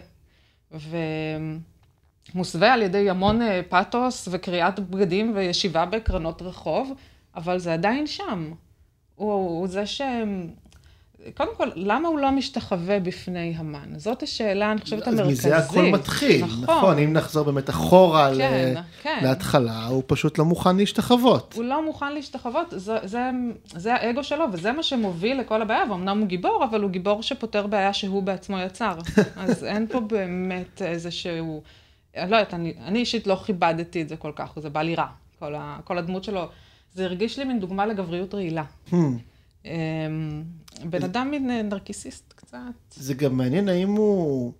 ומוסווה 2.32 2.72
על 2.72 2.82
ידי 2.82 3.10
המון 3.10 3.42
אה, 3.42 3.60
פתוס 3.68 4.28
וקריאת 4.30 4.80
בגדים 4.80 5.32
וישיבה 5.34 5.86
בקרנות 5.86 6.42
רחוב, 6.42 6.92
אבל 7.34 7.58
זה 7.58 7.72
עדיין 7.72 8.06
שם. 8.06 8.52
הוא, 9.14 9.32
הוא 9.32 9.68
זה 9.68 9.86
ש... 9.86 10.00
קודם 11.36 11.50
כל, 11.56 11.68
למה 11.74 12.08
הוא 12.08 12.18
לא 12.18 12.30
משתחווה 12.30 13.00
בפני 13.00 13.54
המן? 13.56 13.98
זאת 13.98 14.22
השאלה, 14.22 14.72
אני 14.72 14.80
חושבת, 14.80 15.08
המרכזית. 15.08 15.38
מזה 15.38 15.56
הכל 15.56 15.82
מתחיל, 15.82 16.44
נכון. 16.44 16.64
נכון, 16.64 16.98
אם 16.98 17.12
נחזור 17.12 17.44
באמת 17.44 17.70
אחורה 17.70 18.30
כן, 18.36 18.74
ל... 18.76 18.80
כן. 19.02 19.18
להתחלה, 19.22 19.86
הוא 19.86 20.02
פשוט 20.06 20.38
לא 20.38 20.44
מוכן 20.44 20.76
להשתחוות. 20.76 21.54
הוא 21.56 21.64
לא 21.64 21.84
מוכן 21.84 22.12
להשתחוות, 22.12 22.66
זה, 22.70 22.96
זה, 23.02 23.30
זה 23.74 23.94
האגו 23.94 24.24
שלו, 24.24 24.44
וזה 24.52 24.72
מה 24.72 24.82
שמוביל 24.82 25.40
לכל 25.40 25.62
הבעיה, 25.62 25.84
ואומנם 25.88 26.18
הוא 26.18 26.26
גיבור, 26.26 26.64
אבל 26.70 26.82
הוא 26.82 26.90
גיבור 26.90 27.22
שפותר 27.22 27.66
בעיה 27.66 27.92
שהוא 27.92 28.22
בעצמו 28.22 28.58
יצר. 28.58 28.94
אז 29.36 29.64
אין 29.64 29.86
פה 29.86 30.00
באמת 30.00 30.82
איזשהו... 30.82 31.62
אני 32.16 32.30
לא 32.30 32.36
יודעת, 32.36 32.54
אני, 32.54 32.74
אני 32.84 32.98
אישית 32.98 33.26
לא 33.26 33.36
כיבדתי 33.46 34.02
את 34.02 34.08
זה 34.08 34.16
כל 34.16 34.32
כך, 34.36 34.52
זה 34.56 34.70
בא 34.70 34.82
לי 34.82 34.94
רע, 34.94 35.06
כל, 35.38 35.54
ה, 35.54 35.78
כל 35.84 35.98
הדמות 35.98 36.24
שלו. 36.24 36.48
זה 36.94 37.04
הרגיש 37.04 37.38
לי 37.38 37.44
מין 37.44 37.60
דוגמה 37.60 37.86
לגבריות 37.86 38.34
רעילה. 38.34 38.64
אמ, 39.64 40.42
בן 40.84 41.02
אדם 41.02 41.30
מין 41.30 41.50
אה, 41.50 41.62
נרקיסיסט 41.62 42.32
קצת. 42.36 42.56
זה 42.94 43.14
גם 43.14 43.36
מעניין 43.36 43.68
האם 43.68 43.90
הוא, 43.90 44.52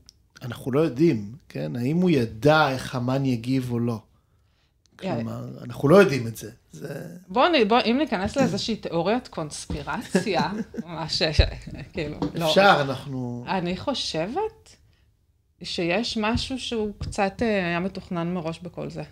אנחנו 0.42 0.72
לא 0.72 0.80
יודעים, 0.80 1.32
כן? 1.48 1.76
האם 1.76 1.96
הוא 1.96 2.10
ידע 2.10 2.70
איך 2.70 2.94
המן 2.94 3.26
יגיב 3.26 3.72
או 3.72 3.78
לא. 3.78 3.98
כלומר, 4.96 5.44
אנחנו 5.64 5.88
לא 5.88 5.96
יודעים 5.96 6.26
את 6.26 6.36
זה. 6.36 6.50
זה... 6.72 7.06
בואו, 7.28 7.50
בוא, 7.68 7.78
אם 7.84 7.98
ניכנס 7.98 8.36
לאיזושהי 8.36 8.76
תיאוריית 8.76 9.28
קונספירציה, 9.28 10.52
מה 10.86 11.08
ש... 11.08 11.22
כאילו, 11.92 12.16
לא. 12.34 12.48
אפשר, 12.48 12.76
אנחנו... 12.80 13.44
אני 13.48 13.76
חושבת 13.76 14.76
שיש 15.62 16.18
משהו 16.20 16.58
שהוא 16.58 16.92
קצת 16.98 17.42
אה, 17.42 17.66
היה 17.66 17.80
מתוכנן 17.80 18.34
מראש 18.34 18.58
בכל 18.58 18.90
זה. 18.90 19.02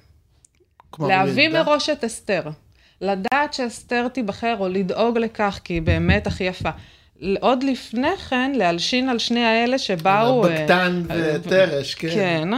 להביא 0.98 1.48
מראש 1.48 1.88
את 1.88 2.04
אסתר. 2.04 2.50
לדעת 3.00 3.54
שאסתר 3.54 4.08
תיבחר, 4.08 4.56
או 4.58 4.68
לדאוג 4.68 5.18
לכך, 5.18 5.60
כי 5.64 5.72
היא 5.72 5.82
באמת 5.82 6.26
הכי 6.26 6.44
יפה. 6.44 6.70
עוד 7.40 7.62
לפני 7.62 8.16
כן, 8.16 8.52
להלשין 8.54 9.08
על 9.08 9.18
שני 9.18 9.44
האלה 9.44 9.78
שבאו... 9.78 10.42
בקתן 10.42 11.02
אה, 11.10 11.36
ותרש, 11.36 11.94
כן. 11.94 12.08
כן, 12.14 12.48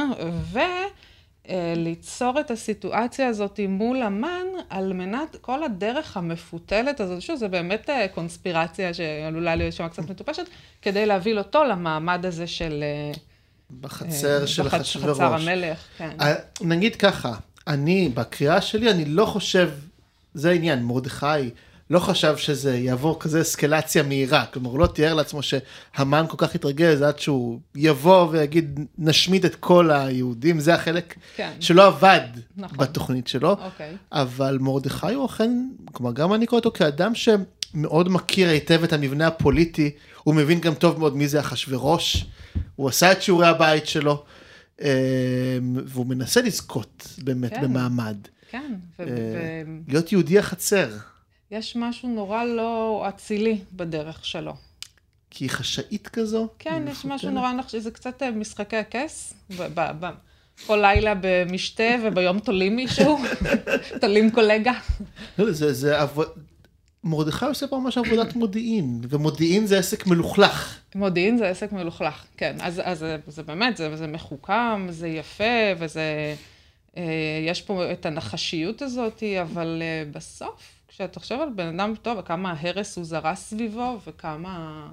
וליצור 1.49 2.41
את 2.41 2.51
הסיטואציה 2.51 3.29
הזאת 3.29 3.61
מול 3.69 4.03
המן, 4.03 4.47
על 4.71 4.93
מנת, 4.93 5.37
כל 5.41 5.65
הדרך 5.65 6.17
המפותלת 6.17 7.01
הזאת, 7.01 7.23
שוב, 7.23 7.37
זה 7.37 7.49
באמת 7.49 7.91
אה, 7.91 8.07
קונספירציה 8.15 8.95
שעלולה 8.95 9.55
להיות 9.55 9.75
שם 9.75 9.89
קצת 9.89 10.11
מטופשת, 10.11 10.45
כדי 10.83 11.07
להביא 11.07 11.39
אותו 11.39 11.65
למעמד 11.65 12.27
הזה 12.27 12.47
של... 12.47 12.83
אה, 12.83 13.13
בחצר 13.81 14.47
של 14.47 14.67
אחשוורוש. 14.67 15.19
בחצר 15.19 15.35
המלך, 15.35 15.79
כן. 15.99 16.17
נגיד 16.61 16.97
ככה, 16.97 17.33
אני, 17.67 18.09
בקריאה 18.15 18.61
שלי, 18.61 18.91
אני 18.91 19.05
לא 19.05 19.27
חושב 19.27 19.71
זה 20.35 20.51
העניין, 20.51 20.83
מרדכי 20.83 21.51
לא 21.93 21.99
חשב 21.99 22.37
שזה 22.37 22.77
יעבור 22.77 23.21
כזה 23.21 23.41
אסקלציה 23.41 24.03
מהירה, 24.03 24.47
כלומר 24.47 24.71
הוא 24.71 24.79
לא 24.79 24.87
תיאר 24.87 25.15
לעצמו 25.15 25.41
שהמן 25.43 26.25
כל 26.29 26.37
כך 26.39 26.55
יתרגז 26.55 27.03
עד 27.03 27.19
שהוא 27.19 27.61
יבוא 27.75 28.29
ויגיד 28.31 28.81
נשמיד 28.99 29.45
את 29.45 29.55
כל 29.55 29.91
היהודים, 29.91 30.61
זה 30.61 30.75
החלק 30.75 31.15
כן. 31.37 31.53
שלא 31.61 31.87
עבד 31.87 32.21
נכון. 32.57 32.79
בתוכנית 32.79 33.29
שלו, 33.29 33.51
אוקיי. 33.51 33.97
אבל 34.12 34.59
מרדכי 34.61 35.15
הוא 35.15 35.27
אכן, 35.27 35.69
כלומר 35.93 36.12
גם 36.12 36.35
אני 36.35 36.47
קורא 36.47 36.59
אותו 36.59 36.71
כאדם 36.71 37.12
שמאוד 37.15 38.09
מכיר 38.09 38.49
היטב 38.49 38.85
את 38.85 38.93
המבנה 38.93 39.27
הפוליטי, 39.27 39.91
הוא 40.25 40.35
מבין 40.35 40.61
גם 40.61 40.75
טוב 40.75 40.99
מאוד 40.99 41.17
מי 41.17 41.29
זה 41.29 41.41
אחשורוש, 41.41 42.27
הוא 42.77 42.89
עשה 42.89 43.12
את 43.12 43.23
שיעורי 43.23 43.47
הבית 43.47 43.87
שלו, 43.87 44.25
אה, 44.83 44.89
והוא 45.87 46.07
מנסה 46.07 46.43
לזכות 46.43 47.09
באמת 47.19 47.55
כן. 47.55 47.62
במעמד. 47.62 48.17
כן. 48.52 48.75
ו- 48.99 49.02
אה, 49.02 49.06
ו- 49.66 49.90
להיות 49.90 50.12
יהודי 50.12 50.38
החצר. 50.38 50.90
יש 51.50 51.76
משהו 51.76 52.09
נורא 52.09 52.44
לא 52.44 53.04
אצילי 53.09 53.59
בדרך 53.73 54.25
שלו. 54.25 54.54
כי 55.30 55.44
היא 55.44 55.50
חשאית 55.50 56.09
כזו? 56.09 56.49
כן, 56.59 56.82
יש 56.90 57.04
משהו 57.04 57.30
נורא 57.30 57.52
נחשי, 57.52 57.80
זה 57.80 57.90
קצת 57.90 58.23
אה, 58.23 58.30
משחקי 58.30 58.76
הכס. 58.76 59.35
כל 60.66 60.76
לילה 60.82 61.14
במשתה 61.21 61.94
וביום 62.02 62.38
תולים 62.38 62.76
מישהו, 62.76 63.18
תולים 64.00 64.30
קולגה. 64.30 64.73
לא, 65.38 65.52
זה, 65.52 65.73
זה. 65.73 65.97
מרדכי 67.04 67.47
עושה 67.47 67.66
פה 67.66 67.78
ממש 67.78 67.99
עבודת 67.99 68.37
מודיעין, 68.37 69.00
ומודיעין 69.09 69.66
זה 69.66 69.78
עסק 69.78 70.06
מלוכלך. 70.06 70.78
מודיעין 70.94 71.38
זה 71.38 71.49
עסק 71.49 71.73
מלוכלך, 71.73 72.25
כן. 72.37 72.56
אז, 72.61 72.80
אז 72.85 73.04
זה 73.26 73.42
באמת, 73.42 73.76
זה, 73.76 73.97
זה 73.97 74.06
מחוכם, 74.06 74.87
זה 74.90 75.09
יפה, 75.09 75.44
וזה... 75.78 76.35
אה, 76.97 77.03
יש 77.47 77.63
פה 77.63 77.93
את 77.93 78.07
הנחשיות 78.07 78.83
הזאת, 78.83 79.23
אבל 79.43 79.83
אה, 79.83 80.05
בסוף, 80.13 80.83
כשאתה 80.89 81.21
חושב 81.21 81.39
על 81.41 81.49
בן 81.55 81.81
אדם 81.81 81.95
טוב, 82.03 82.19
וכמה 82.19 82.55
הרס 82.61 82.97
הוא 82.97 83.05
זרע 83.05 83.35
סביבו, 83.35 83.99
וכמה... 84.07 84.87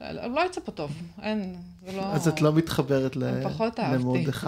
לא 0.00 0.46
יצא 0.46 0.60
פה 0.64 0.72
טוב, 0.72 0.92
אין, 1.22 1.54
זה 1.86 1.96
לא... 1.96 2.02
אז 2.02 2.28
את 2.28 2.40
לא 2.40 2.52
מתחברת 2.52 3.16
למרדכי. 3.16 4.46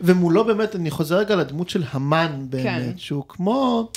ומולו 0.00 0.44
באמת, 0.44 0.76
אני 0.76 0.90
חוזר 0.90 1.18
רגע 1.18 1.36
לדמות 1.36 1.68
של 1.68 1.84
המן 1.90 2.46
באמת, 2.48 2.64
כן. 2.64 2.98
שהוא 2.98 3.24
כמו... 3.28 3.88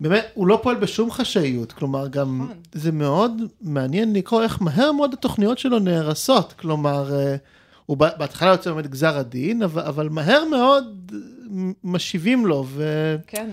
באמת, 0.00 0.26
הוא 0.34 0.46
לא 0.46 0.60
פועל 0.62 0.76
בשום 0.76 1.10
חשאיות, 1.10 1.72
כלומר 1.72 2.08
גם, 2.08 2.42
נכון. 2.42 2.56
זה 2.72 2.92
מאוד 2.92 3.32
מעניין 3.60 4.12
לקרוא 4.12 4.42
איך 4.42 4.62
מהר 4.62 4.92
מאוד 4.92 5.12
התוכניות 5.12 5.58
שלו 5.58 5.78
נהרסות, 5.78 6.52
כלומר, 6.52 7.14
אה, 7.14 7.36
הוא 7.86 7.96
בהתחלה 7.96 8.50
יוצא 8.50 8.72
באמת 8.72 8.86
גזר 8.86 9.18
הדין, 9.18 9.62
אבל, 9.62 9.82
אבל 9.82 10.08
מהר 10.08 10.44
מאוד 10.44 11.12
משיבים 11.84 12.46
לו, 12.46 12.64
ו... 12.68 13.16
כן. 13.26 13.50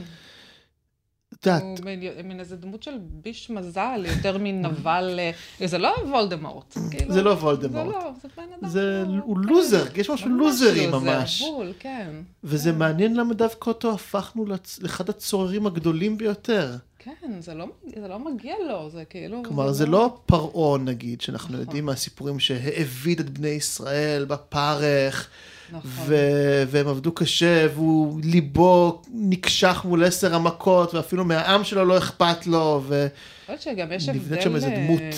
את 1.39 1.45
יודעת... 1.45 1.63
הוא 1.63 2.23
מין 2.23 2.39
איזה 2.39 2.55
דמות 2.55 2.83
של 2.83 2.91
ביש 3.01 3.49
מזל, 3.49 4.05
יותר 4.07 4.37
מנבל, 4.37 5.19
אה, 5.61 5.67
זה 5.67 5.77
לא 5.77 5.95
וולדמורט. 6.07 6.77
כאילו, 6.91 7.13
זה 7.13 7.21
לא 7.21 7.29
וולדמורט. 7.29 7.87
זה 7.87 7.91
לא, 7.91 8.11
זה 8.21 8.27
בן 8.37 8.43
אדם. 8.59 8.69
זה, 8.69 9.03
הוא 9.23 9.37
לוזר, 9.39 9.85
יש 9.95 10.09
משהו 10.09 10.29
לוזרי 10.29 10.87
ממש. 10.87 11.41
בול, 11.41 11.73
כן. 11.79 12.11
וזה 12.43 12.71
כן. 12.71 12.77
מעניין 12.77 13.15
למה 13.15 13.33
דווקא 13.33 13.69
אותו 13.69 13.91
הפכנו 13.93 14.45
לאחד 14.81 15.09
הצוררים 15.09 15.67
הגדולים 15.67 16.17
ביותר. 16.17 16.75
כן, 16.99 17.41
זה 17.41 17.53
לא, 17.53 17.65
זה 17.95 18.07
לא 18.07 18.19
מגיע 18.19 18.55
לו, 18.67 18.89
זה 18.89 19.05
כאילו... 19.05 19.43
כלומר, 19.45 19.71
זה, 19.71 19.73
זה 19.73 19.85
לא, 19.85 19.91
לא 19.91 20.19
פרעה, 20.25 20.77
נגיד, 20.77 21.21
שאנחנו 21.21 21.49
נכון. 21.49 21.59
יודעים 21.59 21.85
מהסיפורים 21.85 22.39
שהעביד 22.39 23.19
את 23.19 23.29
בני 23.29 23.47
ישראל 23.47 24.25
בפרך, 24.25 25.29
נכון. 25.71 25.91
ו- 26.05 26.63
והם 26.67 26.87
עבדו 26.87 27.11
קשה, 27.11 27.67
והוא 27.73 28.21
ליבו 28.23 29.01
נקשח 29.13 29.81
מול 29.85 30.03
עשר 30.03 30.35
המכות, 30.35 30.93
ואפילו 30.93 31.25
מהעם 31.25 31.63
שלו 31.63 31.85
לא 31.85 31.97
אכפת 31.97 32.47
לו, 32.47 32.81
ו... 32.87 33.07
אני 33.49 33.57
חושבת 33.57 33.75
שגם 33.75 33.91
יש 33.91 34.09
הבדל... 34.09 34.41
שם 34.41 34.55
איזה 34.55 34.69
דמות. 34.69 35.01
אה, 35.01 35.11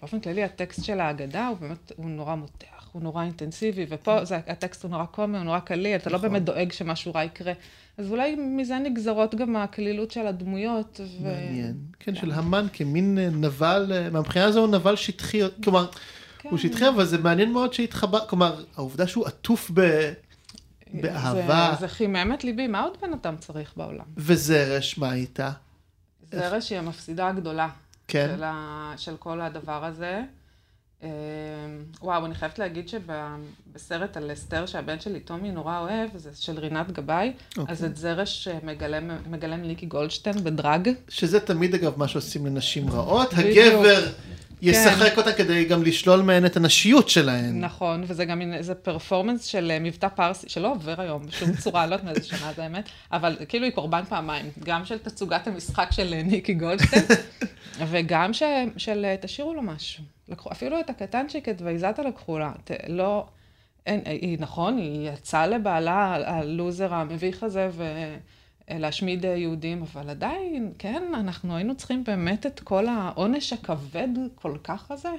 באופן 0.00 0.20
כללי, 0.20 0.44
הטקסט 0.44 0.84
של 0.84 1.00
ההגדה 1.00 1.48
הוא 1.48 1.56
באמת, 1.60 1.92
הוא 1.96 2.10
נורא 2.10 2.34
מותח, 2.34 2.73
הוא 2.94 3.02
נורא 3.02 3.22
אינטנסיבי, 3.22 3.86
ופה 3.88 4.24
זה, 4.24 4.36
הטקסט 4.36 4.82
הוא 4.82 4.90
נורא 4.90 5.04
קומי, 5.04 5.36
הוא 5.36 5.44
נורא 5.44 5.58
קליל, 5.58 5.96
אתה 5.96 6.10
לא 6.10 6.16
נכון. 6.16 6.26
לא 6.26 6.32
באמת 6.32 6.44
דואג 6.44 6.72
שמשהו 6.72 7.14
רע 7.14 7.24
יקרה. 7.24 7.52
אז 7.98 8.10
אולי 8.10 8.34
מזה 8.34 8.78
נגזרות 8.78 9.34
גם 9.34 9.56
הקלילות 9.56 10.10
של 10.10 10.26
הדמויות. 10.26 11.00
ו... 11.20 11.24
מעניין. 11.24 11.74
כן, 12.00 12.14
של 12.14 12.32
המן 12.32 12.66
כמין 12.72 13.18
אה, 13.18 13.28
נבל, 13.30 13.92
אה, 13.94 14.10
מהבחינה 14.10 14.44
הזו 14.44 14.60
הוא 14.60 14.68
נבל 14.68 14.96
שטחי, 14.96 15.40
כלומר, 15.64 15.86
כן. 16.38 16.48
הוא 16.48 16.58
שטחי, 16.58 16.88
אבל 16.88 17.04
זה 17.04 17.18
מעניין 17.18 17.52
מאוד 17.52 17.72
שהתחבר, 17.72 18.26
כלומר, 18.26 18.64
העובדה 18.76 19.06
שהוא 19.06 19.26
עטוף 19.26 19.70
ב... 19.74 20.12
באהבה. 21.00 21.70
זה, 21.72 21.80
זה 21.80 21.88
חימם 21.88 22.30
את 22.34 22.44
ליבי, 22.44 22.66
מה 22.66 22.82
עוד 22.82 22.96
בן 23.02 23.12
אדם 23.12 23.36
צריך 23.36 23.72
בעולם? 23.76 24.04
וזרש, 24.16 24.98
מה 24.98 25.14
איתה? 25.14 25.50
זרש 26.32 26.70
היא 26.70 26.78
המפסידה 26.78 27.28
הגדולה. 27.28 27.68
כן. 28.08 28.34
של, 28.36 28.42
ה... 28.44 28.92
של 28.96 29.16
כל 29.16 29.40
הדבר 29.40 29.84
הזה. 29.84 30.22
וואו, 32.02 32.26
אני 32.26 32.34
חייבת 32.34 32.58
להגיד 32.58 32.88
שבסרט 32.88 34.16
על 34.16 34.32
אסתר 34.32 34.66
שהבן 34.66 35.00
שלי, 35.00 35.20
טומי, 35.20 35.50
נורא 35.50 35.78
אוהב, 35.78 36.10
זה 36.16 36.30
של 36.34 36.58
רינת 36.58 36.92
גבאי, 36.92 37.32
okay. 37.32 37.58
אוקיי. 37.58 37.72
אז 37.72 37.84
את 37.84 37.96
זרש 37.96 38.48
מגלם, 38.62 39.10
מגלם 39.30 39.62
ליקי 39.62 39.86
גולדשטיין 39.86 40.44
בדרג. 40.44 40.90
שזה 41.08 41.40
תמיד, 41.40 41.74
אגב, 41.74 41.92
מה 41.96 42.08
שעושים 42.08 42.46
לנשים 42.46 42.90
רעות. 42.90 43.34
הגבר... 43.34 44.06
ישחק 44.64 45.12
כן. 45.12 45.20
אותה 45.20 45.32
כדי 45.32 45.64
גם 45.64 45.82
לשלול 45.82 46.22
מהן 46.22 46.46
את 46.46 46.56
הנשיות 46.56 47.08
שלהן. 47.08 47.60
נכון, 47.60 48.04
וזה 48.06 48.24
גם 48.24 48.42
איזה 48.42 48.74
פרפורמנס 48.74 49.44
של 49.44 49.70
אה, 49.70 49.78
מבטא 49.78 50.08
פרסי, 50.08 50.48
שלא 50.48 50.72
עובר 50.72 51.00
היום 51.00 51.26
בשום 51.26 51.56
צורה, 51.56 51.86
לא 51.86 51.94
יודעת 51.94 52.04
מאיזה 52.04 52.28
שנה 52.28 52.52
זה 52.56 52.62
האמת, 52.62 52.88
אבל 53.12 53.36
כאילו 53.48 53.64
היא 53.64 53.72
קורבן 53.72 54.02
פעמיים, 54.08 54.46
גם 54.64 54.84
של 54.84 54.98
תצוגת 54.98 55.46
המשחק 55.46 55.88
של 55.90 56.14
אה, 56.14 56.22
ניקי 56.22 56.54
גולדשטיין, 56.54 57.04
וגם 57.90 58.32
ש, 58.32 58.42
של 58.76 59.04
אה, 59.04 59.16
תשאירו 59.20 59.54
לו 59.54 59.62
משהו. 59.62 60.04
לקחו, 60.28 60.52
אפילו 60.52 60.80
את 60.80 60.90
הקטנצ'יק, 60.90 61.48
את 61.48 61.62
וייזתה 61.62 62.02
לקחו 62.02 62.38
לה, 62.38 62.52
ת, 62.64 62.70
לא, 62.88 63.26
אין, 63.86 64.00
היא, 64.04 64.38
נכון, 64.40 64.76
היא 64.78 65.10
יצאה 65.10 65.46
לבעלה, 65.46 66.16
הלוזר 66.26 66.94
המביך 66.94 67.42
הזה, 67.42 67.68
ו... 67.72 67.84
להשמיד 68.70 69.24
יהודים, 69.24 69.82
אבל 69.82 70.10
עדיין, 70.10 70.72
כן, 70.78 71.02
אנחנו 71.14 71.56
היינו 71.56 71.76
צריכים 71.76 72.04
באמת 72.04 72.46
את 72.46 72.60
כל 72.60 72.86
העונש 72.86 73.52
הכבד 73.52 74.08
כל 74.34 74.56
כך 74.64 74.90
הזה. 74.90 75.12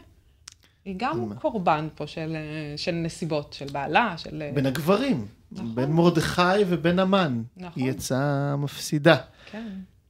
היא 0.86 0.96
גם 0.98 1.34
קורבן 1.42 1.88
פה 1.96 2.08
של, 2.08 2.36
של 2.78 2.92
נסיבות, 2.92 3.54
של 3.54 3.66
בעלה, 3.72 4.14
של... 4.18 4.50
בין 4.54 4.66
הגברים, 4.66 5.28
נכון. 5.52 5.76
בין 5.76 5.92
מרדכי 5.92 6.42
ובין 6.68 7.00
המן. 7.00 7.42
נכון. 7.58 7.84
היא 7.84 7.92
יצאה 7.92 8.56
מפסידה. 8.56 9.18
כן. 9.52 9.68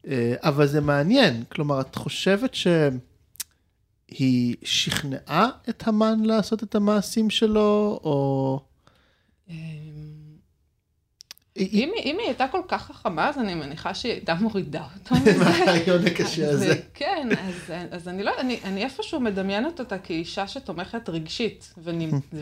אה, 0.08 0.36
אבל 0.44 0.68
זה 0.68 0.82
מעניין, 0.82 1.44
כלומר, 1.50 1.82
את 1.82 1.96
חושבת 1.96 2.56
שהיא 4.12 4.56
שכנעה 4.64 5.50
את 5.70 5.88
המן 5.88 6.20
לעשות 6.24 6.64
את 6.64 6.76
המעשים 6.76 7.30
שלו, 7.30 8.00
או... 8.04 8.60
אמ, 9.50 9.56
אם 11.58 11.92
היא 11.96 12.14
הייתה 12.26 12.48
כל 12.48 12.62
כך 12.68 12.86
חכמה, 12.86 13.30
אז 13.30 13.38
אני 13.38 13.56
מניחה 13.56 13.94
שהיא 13.94 14.12
הייתה 14.14 14.34
מורידה 14.34 14.84
אותו 15.00 15.16
מזה. 15.22 15.38
מהרעיון 15.38 16.08
הקשה 16.08 16.50
הזה. 16.50 16.82
כן, 16.94 17.30
אז 17.92 18.08
אני 18.08 18.24
לא, 18.24 18.32
אני 18.64 18.84
איפשהו 18.84 19.20
מדמיינת 19.20 19.80
אותה 19.80 19.98
כאישה 19.98 20.48
שתומכת 20.48 21.10
רגשית 21.10 21.74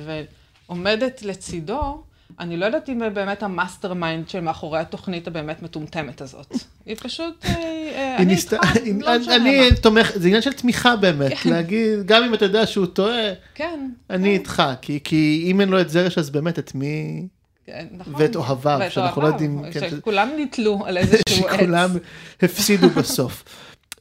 ועומדת 0.69 1.21
לצידו. 1.21 2.03
אני 2.39 2.57
לא 2.57 2.65
יודעת 2.65 2.89
אם 2.89 3.01
באמת 3.13 3.43
ה 3.43 3.93
mastermind 3.93 4.29
שמאחורי 4.29 4.79
התוכנית 4.79 5.27
הבאמת 5.27 5.61
מטומטמת 5.61 6.21
הזאת. 6.21 6.53
היא 6.85 6.95
פשוט, 6.95 7.45
אה, 7.45 7.51
אה, 7.95 8.17
אני 8.17 8.33
איתך, 8.33 8.53
לא 9.01 9.19
משנה 9.19 9.35
אני 9.35 9.69
תומך, 9.81 10.11
זה 10.15 10.27
עניין 10.27 10.41
של 10.41 10.53
תמיכה 10.53 10.95
באמת, 10.95 11.33
כן. 11.41 11.49
להגיד, 11.49 12.05
גם 12.05 12.23
אם 12.23 12.33
אתה 12.33 12.45
יודע 12.45 12.65
שהוא 12.65 12.85
טועה, 12.85 13.33
כן, 13.55 13.89
אני 14.09 14.23
כן. 14.23 14.29
איתך, 14.29 14.63
כי 15.03 15.43
אם 15.51 15.61
אין 15.61 15.69
לו 15.69 15.81
את 15.81 15.89
זרש, 15.89 16.17
אז 16.17 16.29
באמת, 16.29 16.59
את 16.59 16.75
מי... 16.75 17.27
נכון. 17.91 18.13
ואת 18.17 18.35
אוהביו, 18.35 18.79
שאנחנו 18.89 19.21
לא 19.21 19.27
יודעים... 19.27 19.63
שכולם 19.89 20.29
נתלו 20.37 20.85
על 20.85 20.97
איזשהו 20.97 21.47
עץ. 21.47 21.55
שכולם 21.55 21.89
הפסידו 22.41 22.89
בסוף. 22.89 23.43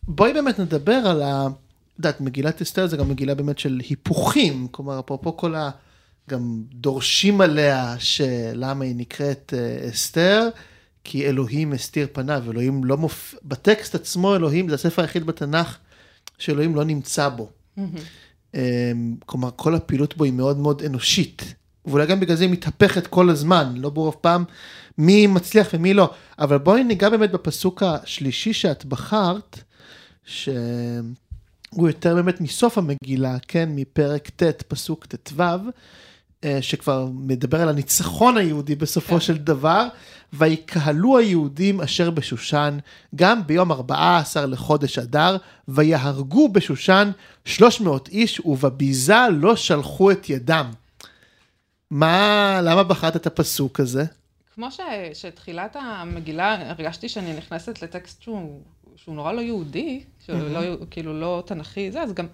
בואי 0.08 0.32
באמת 0.32 0.58
נדבר 0.58 0.92
על 0.92 1.22
ה... 1.22 1.46
את 1.46 1.98
יודעת, 1.98 2.20
מגילת 2.20 2.62
אסתר 2.62 2.86
זה 2.86 2.96
גם 2.96 3.08
מגילה 3.08 3.34
באמת 3.34 3.58
של 3.58 3.80
היפוכים, 3.88 4.68
כלומר, 4.70 5.00
אפרופו 5.00 5.36
כל 5.36 5.54
ה... 5.54 5.70
גם 6.30 6.62
דורשים 6.72 7.40
עליה 7.40 7.94
שלמה 7.98 8.84
היא 8.84 8.96
נקראת 8.96 9.54
אה, 9.56 9.88
אסתר, 9.90 10.48
כי 11.04 11.26
אלוהים 11.26 11.72
הסתיר 11.72 12.06
פניו, 12.12 12.44
אלוהים 12.50 12.84
לא 12.84 12.96
מופיע, 12.96 13.38
בטקסט 13.44 13.94
עצמו 13.94 14.36
אלוהים, 14.36 14.68
זה 14.68 14.74
הספר 14.74 15.02
היחיד 15.02 15.26
בתנ"ך 15.26 15.78
שאלוהים 16.38 16.74
לא 16.74 16.84
נמצא 16.84 17.28
בו. 17.28 17.50
אמ, 18.54 18.60
כלומר, 19.26 19.50
כל 19.56 19.74
הפעילות 19.74 20.16
בו 20.16 20.24
היא 20.24 20.32
מאוד 20.32 20.58
מאוד 20.58 20.82
אנושית. 20.82 21.54
ואולי 21.84 22.06
גם 22.06 22.20
בגלל 22.20 22.36
זה 22.36 22.44
היא 22.44 22.52
מתהפכת 22.52 23.06
כל 23.06 23.30
הזמן, 23.30 23.74
לא 23.76 23.90
ברור 23.90 24.08
אף 24.08 24.16
פעם 24.16 24.44
מי 24.98 25.26
מצליח 25.26 25.68
ומי 25.74 25.94
לא. 25.94 26.10
אבל 26.38 26.58
בואי 26.58 26.84
ניגע 26.84 27.08
באמת 27.08 27.32
בפסוק 27.32 27.82
השלישי 27.82 28.52
שאת 28.52 28.84
בחרת, 28.84 29.58
שהוא 30.24 31.88
יותר 31.88 32.14
באמת 32.14 32.40
מסוף 32.40 32.78
המגילה, 32.78 33.36
כן, 33.48 33.68
מפרק 33.72 34.28
ט', 34.28 34.62
פסוק 34.62 35.06
ט"ו, 35.06 35.42
שכבר 36.60 37.06
מדבר 37.14 37.60
על 37.62 37.68
הניצחון 37.68 38.36
היהודי 38.36 38.74
בסופו 38.74 39.14
כן. 39.14 39.20
של 39.20 39.36
דבר, 39.36 39.88
ויקהלו 40.32 41.18
היהודים 41.18 41.80
אשר 41.80 42.10
בשושן, 42.10 42.78
גם 43.14 43.46
ביום 43.46 43.72
14 43.72 44.46
לחודש 44.46 44.98
אדר, 44.98 45.36
ויהרגו 45.68 46.48
בשושן 46.48 47.10
300 47.44 48.08
איש, 48.08 48.40
ובביזה 48.40 49.16
לא 49.32 49.56
שלחו 49.56 50.10
את 50.10 50.30
ידם. 50.30 50.70
מה, 51.90 52.60
למה 52.62 52.82
בחרת 52.82 53.16
את 53.16 53.26
הפסוק 53.26 53.80
הזה? 53.80 54.04
כמו 54.54 54.70
ש, 54.70 54.80
שתחילת 55.14 55.76
המגילה, 55.80 56.70
הרגשתי 56.70 57.08
שאני 57.08 57.32
נכנסת 57.36 57.82
לטקסט 57.82 58.22
שהוא, 58.22 58.60
שהוא 58.96 59.14
נורא 59.14 59.32
לא 59.32 59.40
יהודי, 59.40 60.02
שהוא 60.26 60.38
mm-hmm. 60.38 60.42
לא, 60.42 60.60
כאילו 60.90 61.20
לא 61.20 61.42
תנכי, 61.46 61.92
זה, 61.92 62.02
אז 62.02 62.12
גם, 62.12 62.26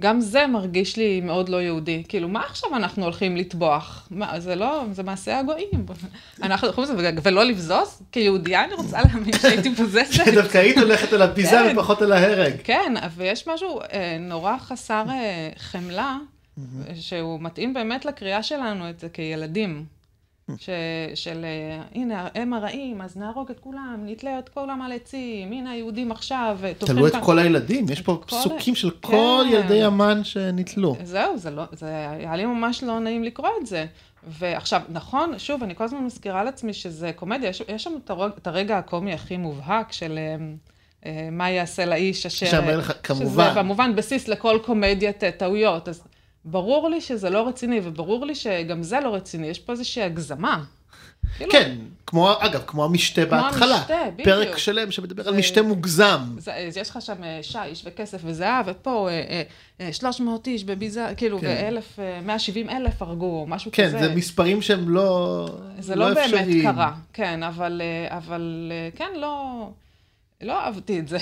גם 0.00 0.20
זה 0.20 0.46
מרגיש 0.46 0.96
לי 0.96 1.20
מאוד 1.20 1.48
לא 1.48 1.56
יהודי. 1.62 2.02
כאילו, 2.08 2.28
מה 2.28 2.40
עכשיו 2.40 2.76
אנחנו 2.76 3.04
הולכים 3.04 3.36
לטבוח? 3.36 4.08
מה, 4.10 4.40
זה 4.40 4.54
לא, 4.54 4.84
זה 4.92 5.02
מעשה 5.02 5.38
הגויים. 5.38 5.86
אנחנו 6.42 6.66
הולכים 6.66 6.84
לזה, 6.84 7.10
ולא 7.22 7.44
לבזוז? 7.44 8.02
כיהודייה 8.12 8.64
אני 8.64 8.74
רוצה 8.74 8.98
להאמין 9.02 9.38
שהייתי 9.38 9.68
בוזזת. 9.68 10.12
שדווקא 10.26 10.58
היית 10.58 10.78
הולכת 10.78 11.12
על 11.12 11.22
הביזה 11.22 11.50
כן. 11.50 11.72
ופחות 11.72 12.02
על 12.02 12.12
ההרג. 12.12 12.52
כן, 12.64 12.94
ויש 13.16 13.48
משהו 13.48 13.80
אה, 13.80 14.16
נורא 14.20 14.56
חסר 14.58 15.04
אה, 15.10 15.50
חמלה. 15.58 16.16
שהוא 16.94 17.40
מתאים 17.40 17.74
באמת 17.74 18.04
לקריאה 18.04 18.42
שלנו 18.42 18.90
את 18.90 19.00
זה 19.00 19.08
כילדים. 19.08 19.84
ש, 20.56 20.70
של 21.14 21.46
הנה, 21.94 22.28
הם 22.34 22.52
הרעים, 22.52 23.00
אז 23.00 23.16
נהרוג 23.16 23.50
את 23.50 23.60
כולם, 23.60 24.00
נתלה 24.04 24.38
את 24.38 24.48
כולם 24.48 24.82
על 24.82 24.92
עצים, 24.92 25.52
הנה 25.52 25.70
היהודים 25.70 26.12
עכשיו, 26.12 26.58
תלו 26.78 27.06
את 27.06 27.12
כל 27.22 27.38
הילדים, 27.38 27.86
יש 27.90 28.00
פה 28.00 28.20
פסוקים 28.26 28.74
של 28.74 28.90
כן. 28.90 28.96
כל 29.00 29.44
ילדי 29.50 29.82
המן 29.82 30.24
שנתלו. 30.24 30.96
זהו, 31.02 31.38
זה, 31.38 31.50
לא, 31.50 31.64
זה 31.72 32.10
היה 32.10 32.36
לי 32.36 32.46
ממש 32.46 32.82
לא 32.82 33.00
נעים 33.00 33.24
לקרוא 33.24 33.50
את 33.60 33.66
זה. 33.66 33.86
ועכשיו, 34.26 34.82
נכון, 34.88 35.38
שוב, 35.38 35.62
אני 35.62 35.74
כל 35.74 35.84
הזמן 35.84 36.04
מזכירה 36.04 36.44
לעצמי 36.44 36.72
שזה 36.72 37.12
קומדיה, 37.16 37.48
יש, 37.48 37.62
יש 37.68 37.84
שם 37.84 37.92
את 38.38 38.46
הרגע 38.46 38.78
הקומי 38.78 39.12
הכי 39.12 39.36
מובהק 39.36 39.92
של... 39.92 40.18
אה, 41.06 41.28
מה 41.32 41.50
יעשה 41.50 41.84
לאיש 41.84 42.26
אשר... 42.26 42.46
שהמלך, 42.46 42.92
כמובן. 43.02 43.26
שזה 43.26 43.42
כמובן 43.54 43.96
בסיס 43.96 44.28
לכל 44.28 44.58
קומדיית 44.64 45.24
טעויות. 45.24 45.88
אז 45.88 46.02
ברור 46.50 46.88
לי 46.88 47.00
שזה 47.00 47.30
לא 47.30 47.48
רציני, 47.48 47.80
וברור 47.82 48.26
לי 48.26 48.34
שגם 48.34 48.82
זה 48.82 49.00
לא 49.00 49.14
רציני, 49.14 49.46
יש 49.46 49.58
פה 49.58 49.72
איזושהי 49.72 50.02
הגזמה. 50.02 50.64
כאילו... 51.36 51.52
כן, 51.52 51.76
כמו, 52.06 52.32
אגב, 52.38 52.62
כמו 52.66 52.84
המשתה 52.84 53.26
כמו 53.26 53.30
בהתחלה. 53.30 53.76
המשתה, 53.76 53.94
בדיוק. 54.12 54.28
פרק 54.28 54.58
שלם 54.58 54.90
שמדבר 54.90 55.22
זה, 55.22 55.28
על 55.28 55.36
משתה 55.36 55.62
מוגזם. 55.62 56.20
זה, 56.38 56.52
יש 56.80 56.90
לך 56.90 57.02
שם 57.02 57.24
אה, 57.24 57.38
שיש 57.42 57.82
וכסף 57.86 58.20
וזהב, 58.24 58.66
ופה 58.68 59.08
300 59.92 60.46
אה, 60.46 60.50
אה, 60.50 60.54
איש 60.54 60.64
בביזה, 60.64 61.06
כאילו, 61.16 61.40
כן. 61.40 61.74
ו-170 61.98 62.70
אלף 62.70 63.02
הרגו, 63.02 63.46
משהו 63.48 63.70
כן, 63.74 63.86
כזה. 63.86 63.98
כן, 63.98 64.04
זה 64.04 64.14
מספרים 64.14 64.62
שהם 64.62 64.88
לא 64.88 65.48
זה 65.78 65.96
לא, 65.96 66.08
לא 66.08 66.14
באמת 66.14 66.24
אפשריים. 66.24 66.62
קרה, 66.62 66.94
כן, 67.12 67.42
אבל, 67.42 67.82
אבל 68.08 68.72
כן, 68.96 69.10
לא, 69.16 69.68
לא 70.40 70.60
אהבתי 70.60 70.98
את 70.98 71.08
זה. 71.08 71.18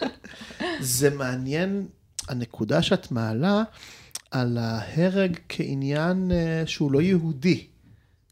זה 0.80 1.10
מעניין, 1.10 1.86
הנקודה 2.28 2.82
שאת 2.82 3.10
מעלה, 3.12 3.62
על 4.32 4.58
ההרג 4.60 5.36
כעניין 5.48 6.30
uh, 6.30 6.68
שהוא 6.68 6.92
לא 6.92 7.02
יהודי. 7.02 7.64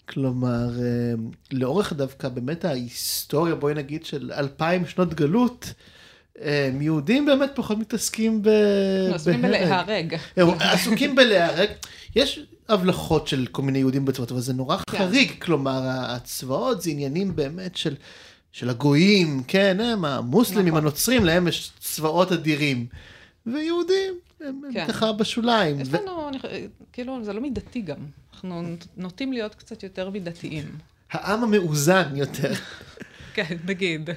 כלומר, 0.08 0.68
uh, 0.76 1.36
לאורך 1.52 1.92
דווקא 1.92 2.28
באמת 2.28 2.64
ההיסטוריה, 2.64 3.54
בואי 3.54 3.74
נגיד, 3.74 4.04
של 4.04 4.32
אלפיים 4.32 4.86
שנות 4.86 5.14
גלות, 5.14 5.72
uh, 6.36 6.40
יהודים 6.80 7.26
באמת 7.26 7.50
פחות 7.54 7.78
מתעסקים 7.78 8.42
ב... 8.42 8.48
עסוקים 9.14 9.42
בלהרג. 9.42 10.16
עסוקים 10.60 11.14
בלהרג. 11.14 11.68
יש 12.16 12.40
הבלחות 12.68 13.28
של 13.28 13.46
כל 13.50 13.62
מיני 13.62 13.78
יהודים 13.78 14.04
בצבאות, 14.04 14.32
אבל 14.32 14.40
זה 14.40 14.52
נורא 14.52 14.76
כן. 14.76 14.98
חריג. 14.98 15.30
כלומר, 15.38 15.80
הצבאות 15.84 16.82
זה 16.82 16.90
עניינים 16.90 17.36
באמת 17.36 17.76
של, 17.76 17.94
של 18.52 18.70
הגויים, 18.70 19.42
כן, 19.48 19.80
הם 19.80 20.04
המוסלמים, 20.04 20.68
נכון. 20.68 20.82
הנוצרים, 20.82 21.24
להם 21.24 21.48
יש 21.48 21.70
צבאות 21.80 22.32
אדירים. 22.32 22.86
ויהודים, 23.46 24.14
הם, 24.40 24.62
כן. 24.72 24.86
ככה 24.88 25.12
בשוליים. 25.12 25.80
יש 25.80 25.88
ו... 25.90 25.96
לנו, 25.96 26.28
אני, 26.28 26.38
כאילו, 26.92 27.24
זה 27.24 27.32
לא 27.32 27.40
מידתי 27.40 27.80
גם. 27.80 27.96
אנחנו 28.32 28.62
נוטים 28.96 29.32
להיות 29.32 29.54
קצת 29.54 29.82
יותר 29.82 30.10
מידתיים. 30.10 30.78
העם 31.10 31.42
המאוזן 31.42 32.16
יותר. 32.16 32.52
כן, 33.34 33.56
נגיד. 33.66 34.10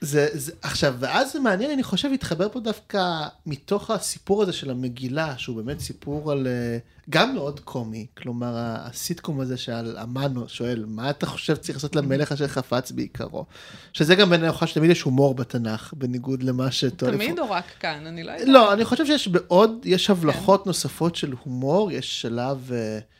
זה, 0.00 0.28
זה, 0.32 0.52
עכשיו, 0.62 0.94
ואז 0.98 1.32
זה 1.32 1.40
מעניין, 1.40 1.70
אני 1.70 1.82
חושב, 1.82 2.08
להתחבר 2.08 2.48
פה 2.48 2.60
דווקא 2.60 3.26
מתוך 3.46 3.90
הסיפור 3.90 4.42
הזה 4.42 4.52
של 4.52 4.70
המגילה, 4.70 5.38
שהוא 5.38 5.56
באמת 5.56 5.80
סיפור 5.80 6.32
על, 6.32 6.46
אה, 6.46 6.78
גם 7.10 7.34
מאוד 7.34 7.60
קומי, 7.60 8.06
כלומר, 8.16 8.52
הסיטקום 8.56 9.40
הזה 9.40 9.56
שעל 9.56 9.98
אמנו 10.02 10.48
שואל, 10.48 10.84
מה 10.88 11.10
אתה 11.10 11.26
חושב 11.26 11.56
צריך 11.56 11.78
לעשות 11.78 11.96
למלך 11.96 12.32
אשר 12.32 12.48
חפץ 12.48 12.90
בעיקרו? 12.90 13.44
שזה 13.92 14.14
גם 14.14 14.30
בין 14.30 14.44
היכולת 14.44 14.70
שתמיד 14.70 14.90
יש 14.90 15.02
הומור 15.02 15.34
בתנ"ך, 15.34 15.94
בניגוד 15.96 16.42
למה 16.42 16.70
ש... 16.70 16.84
תמיד 16.84 17.38
או 17.38 17.50
רק 17.50 17.64
כאן, 17.80 18.06
אני 18.06 18.22
לא 18.22 18.32
יודעת. 18.32 18.48
לא, 18.48 18.72
אני 18.72 18.84
חושב 18.84 19.06
שיש 19.06 19.28
בעוד, 19.28 19.70
יש 19.84 20.10
הבלחות 20.10 20.62
כן. 20.64 20.68
נוספות 20.70 21.16
של 21.16 21.34
הומור, 21.44 21.90
יש 21.92 22.22
שלב... 22.22 22.70
Uh, 22.70 23.19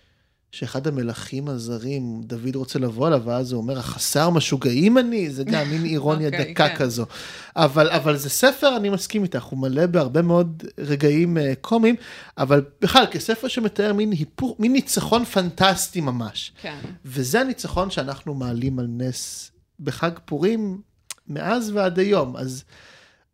שאחד 0.53 0.87
המלכים 0.87 1.49
הזרים, 1.49 2.21
דוד 2.25 2.57
רוצה 2.57 2.79
לבוא 2.79 3.09
אליו, 3.09 3.23
ואז 3.25 3.53
הוא 3.53 3.63
אומר, 3.63 3.79
החסר 3.79 4.31
משוגעים 4.31 4.99
אני, 4.99 5.31
זה 5.31 5.45
גם 5.45 5.71
מין 5.71 5.85
אירוניה 5.93 6.29
okay, 6.29 6.33
אוקיי, 6.33 6.53
דקה 6.53 6.69
כן. 6.69 6.77
כזו. 6.77 7.07
אבל, 7.57 7.91
אבל 7.91 8.17
זה 8.17 8.31
ספר, 8.31 8.77
אני 8.77 8.89
מסכים 8.89 9.23
איתך, 9.23 9.43
הוא 9.43 9.59
מלא 9.59 9.87
בהרבה 9.87 10.23
מאוד 10.23 10.65
רגעים 10.79 11.37
uh, 11.37 11.41
קומיים, 11.61 11.95
אבל 12.39 12.65
בכלל, 12.81 13.05
כספר 13.11 13.49
שמתאר 13.49 13.93
מין 13.93 14.13
היפור, 14.13 14.57
מין 14.59 14.73
ניצחון 14.73 15.25
פנטסטי 15.25 16.01
ממש. 16.01 16.53
כן. 16.63 16.79
וזה 17.05 17.41
הניצחון 17.41 17.91
שאנחנו 17.91 18.35
מעלים 18.35 18.79
על 18.79 18.87
נס 18.89 19.51
בחג 19.81 20.11
פורים 20.25 20.81
מאז 21.29 21.71
ועד 21.71 21.99
היום. 21.99 22.37
אז 22.37 22.65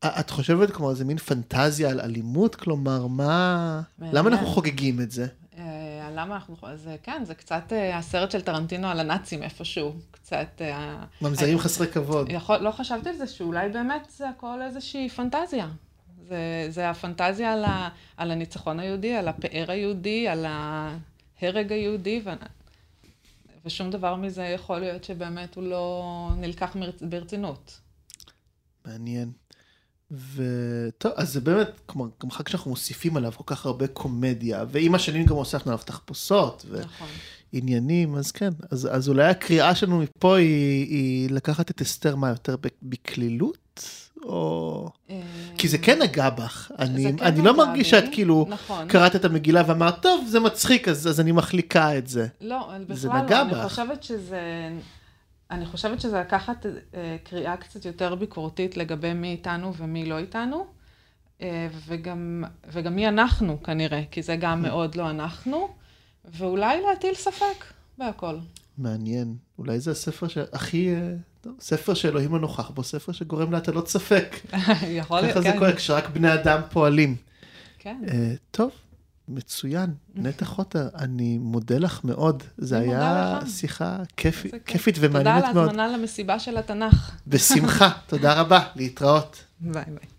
את 0.05 0.31
חושבת 0.31 0.71
כמו 0.71 0.91
איזה 0.91 1.05
מין 1.05 1.19
פנטזיה 1.19 1.91
על 1.91 2.01
אלימות? 2.01 2.55
כלומר, 2.55 3.07
מה... 3.07 3.81
למה 3.99 4.31
אנחנו 4.31 4.47
חוגגים 4.47 5.01
את 5.01 5.11
זה? 5.11 5.27
למה 6.17 6.35
אנחנו... 6.35 6.57
אז 6.63 6.91
כן, 7.03 7.25
זה 7.25 7.35
קצת 7.35 7.73
אה, 7.73 7.99
הסרט 7.99 8.31
של 8.31 8.41
טרנטינו 8.41 8.89
על 8.89 9.01
הנאצים 9.01 9.43
איפשהו. 9.43 9.95
קצת... 10.11 10.49
אה, 10.61 11.05
ממזרים 11.23 11.59
חסרי 11.59 11.87
כבוד. 11.87 12.27
יכול, 12.31 12.57
לא 12.57 12.71
חשבתי 12.71 13.09
על 13.09 13.17
זה, 13.17 13.27
שאולי 13.27 13.69
באמת 13.69 14.11
זה 14.11 14.29
הכל 14.29 14.63
איזושהי 14.63 15.09
פנטזיה. 15.09 15.69
זה, 16.29 16.67
זה 16.69 16.91
הפנטזיה 16.91 17.53
על, 17.53 17.65
ה, 17.65 17.89
על 18.17 18.31
הניצחון 18.31 18.81
היהודי, 18.81 19.15
על 19.15 19.29
הפאר 19.29 19.71
היהודי, 19.71 20.29
על 20.29 20.47
ההרג 20.49 21.73
היהודי, 21.73 22.23
ו, 22.25 22.31
ושום 23.65 23.91
דבר 23.91 24.15
מזה 24.15 24.43
יכול 24.43 24.79
להיות 24.79 25.05
שבאמת 25.05 25.55
הוא 25.55 25.65
לא 25.65 26.29
נלקח 26.37 26.77
ברצינות. 27.01 27.81
מעניין. 28.87 29.33
וטוב, 30.11 31.13
אז 31.17 31.33
זה 31.33 31.41
באמת, 31.41 31.69
כלומר, 31.87 32.09
גם 32.23 32.29
אחר 32.29 32.45
שאנחנו 32.49 32.71
מוסיפים 32.71 33.17
עליו 33.17 33.33
כל 33.37 33.45
כך 33.47 33.67
הרבה 33.67 33.87
קומדיה, 33.87 34.65
ועם 34.69 34.95
השנים 34.95 35.27
גם 35.27 35.37
הוספנו 35.37 35.73
עליו 35.73 35.85
תחפושות, 35.85 36.67
ועניינים, 37.53 38.09
נכון. 38.09 38.19
אז 38.19 38.33
כן, 38.33 38.51
אז, 38.71 38.89
אז 38.93 39.09
אולי 39.09 39.25
הקריאה 39.25 39.75
שלנו 39.75 39.99
מפה 39.99 40.37
היא, 40.37 40.87
היא 40.89 41.31
לקחת 41.31 41.71
את 41.71 41.81
אסתר 41.81 42.17
מה 42.17 42.29
יותר 42.29 42.57
בקלילות? 42.83 44.07
או... 44.23 44.89
אה, 45.11 45.21
כי 45.59 45.69
זה 45.69 45.79
כן 45.79 46.03
נגע 46.03 46.31
בך, 46.31 46.71
אני, 46.79 47.13
כן 47.19 47.25
אני 47.25 47.43
לא 47.43 47.57
מרגיש 47.57 47.91
שאת 47.91 48.05
כאילו 48.13 48.47
נכון. 48.49 48.89
קראת 48.89 49.17
את 49.17 49.25
המגילה 49.25 49.63
ואמרת, 49.67 50.03
טוב, 50.03 50.27
זה 50.29 50.41
מצחיק, 50.41 50.89
אז, 50.89 51.09
אז 51.09 51.21
אני 51.21 51.33
מחליקה 51.33 51.99
את 51.99 52.07
זה. 52.07 52.27
לא, 52.41 52.71
בכלל 52.89 53.11
לא, 53.31 53.43
אני 53.43 53.51
בך. 53.51 53.69
חושבת 53.69 54.03
שזה 54.03 54.41
אני 55.51 55.67
חושבת 55.67 56.01
שזה 56.01 56.21
לקחת 56.21 56.67
אה, 56.67 57.17
קריאה 57.25 57.57
קצת 57.57 57.85
יותר 57.85 58.15
ביקורתית 58.15 58.77
לגבי 58.77 59.13
מי 59.13 59.31
איתנו 59.33 59.75
ומי 59.75 60.07
לא 60.07 60.19
איתנו, 60.19 60.67
אה, 61.41 61.69
וגם, 61.87 62.45
וגם 62.73 62.97
מי 62.97 63.09
אנחנו 63.09 63.63
כנראה, 63.63 64.03
כי 64.11 64.23
זה 64.23 64.37
גם 64.37 64.63
מאוד 64.63 64.95
לא 64.95 65.11
אנחנו, 65.11 65.69
ואולי 66.25 66.83
להטיל 66.83 67.15
ספק 67.15 67.65
בהכל. 67.99 68.39
מעניין. 68.79 69.37
אולי 69.59 69.81
זה 69.81 69.91
הספר 69.91 70.29
שהכי, 70.29 70.95
אה, 70.95 71.15
ספר 71.61 71.95
שאלוהים 71.95 72.33
לא 72.33 72.39
נוכח 72.39 72.71
בו, 72.71 72.85
ספר 72.85 73.13
שגורם 73.13 73.53
להטלות 73.53 73.89
ספק. 73.89 74.37
יכול 74.99 75.21
להיות, 75.21 75.35
כן. 75.35 75.41
ככה 75.41 75.53
זה 75.53 75.59
קורה 75.59 75.73
כשרק 75.73 76.09
בני 76.09 76.35
אדם 76.35 76.61
פועלים. 76.71 77.17
כן. 77.79 77.97
טוב, 78.51 78.71
מצוין, 79.29 79.95
נטע 80.15 80.45
חוטר, 80.45 80.89
אני 80.95 81.39
מודה 81.39 81.79
לך 81.79 82.05
מאוד. 82.05 82.43
זה 82.59 82.79
היה 82.79 83.39
שיחה 83.47 83.99
כיפית, 84.17 84.55
כיפית 84.67 84.97
ומעניינת 85.01 85.45
מאוד. 85.45 85.53
תודה 85.53 85.61
על 85.61 85.69
ההזמנה 85.69 85.99
למסיבה 85.99 86.39
של 86.39 86.57
התנ"ך. 86.57 87.11
בשמחה, 87.27 87.91
תודה 88.09 88.41
רבה, 88.41 88.61
להתראות. 88.77 89.45
ביי 89.61 89.85
ביי. 89.87 90.16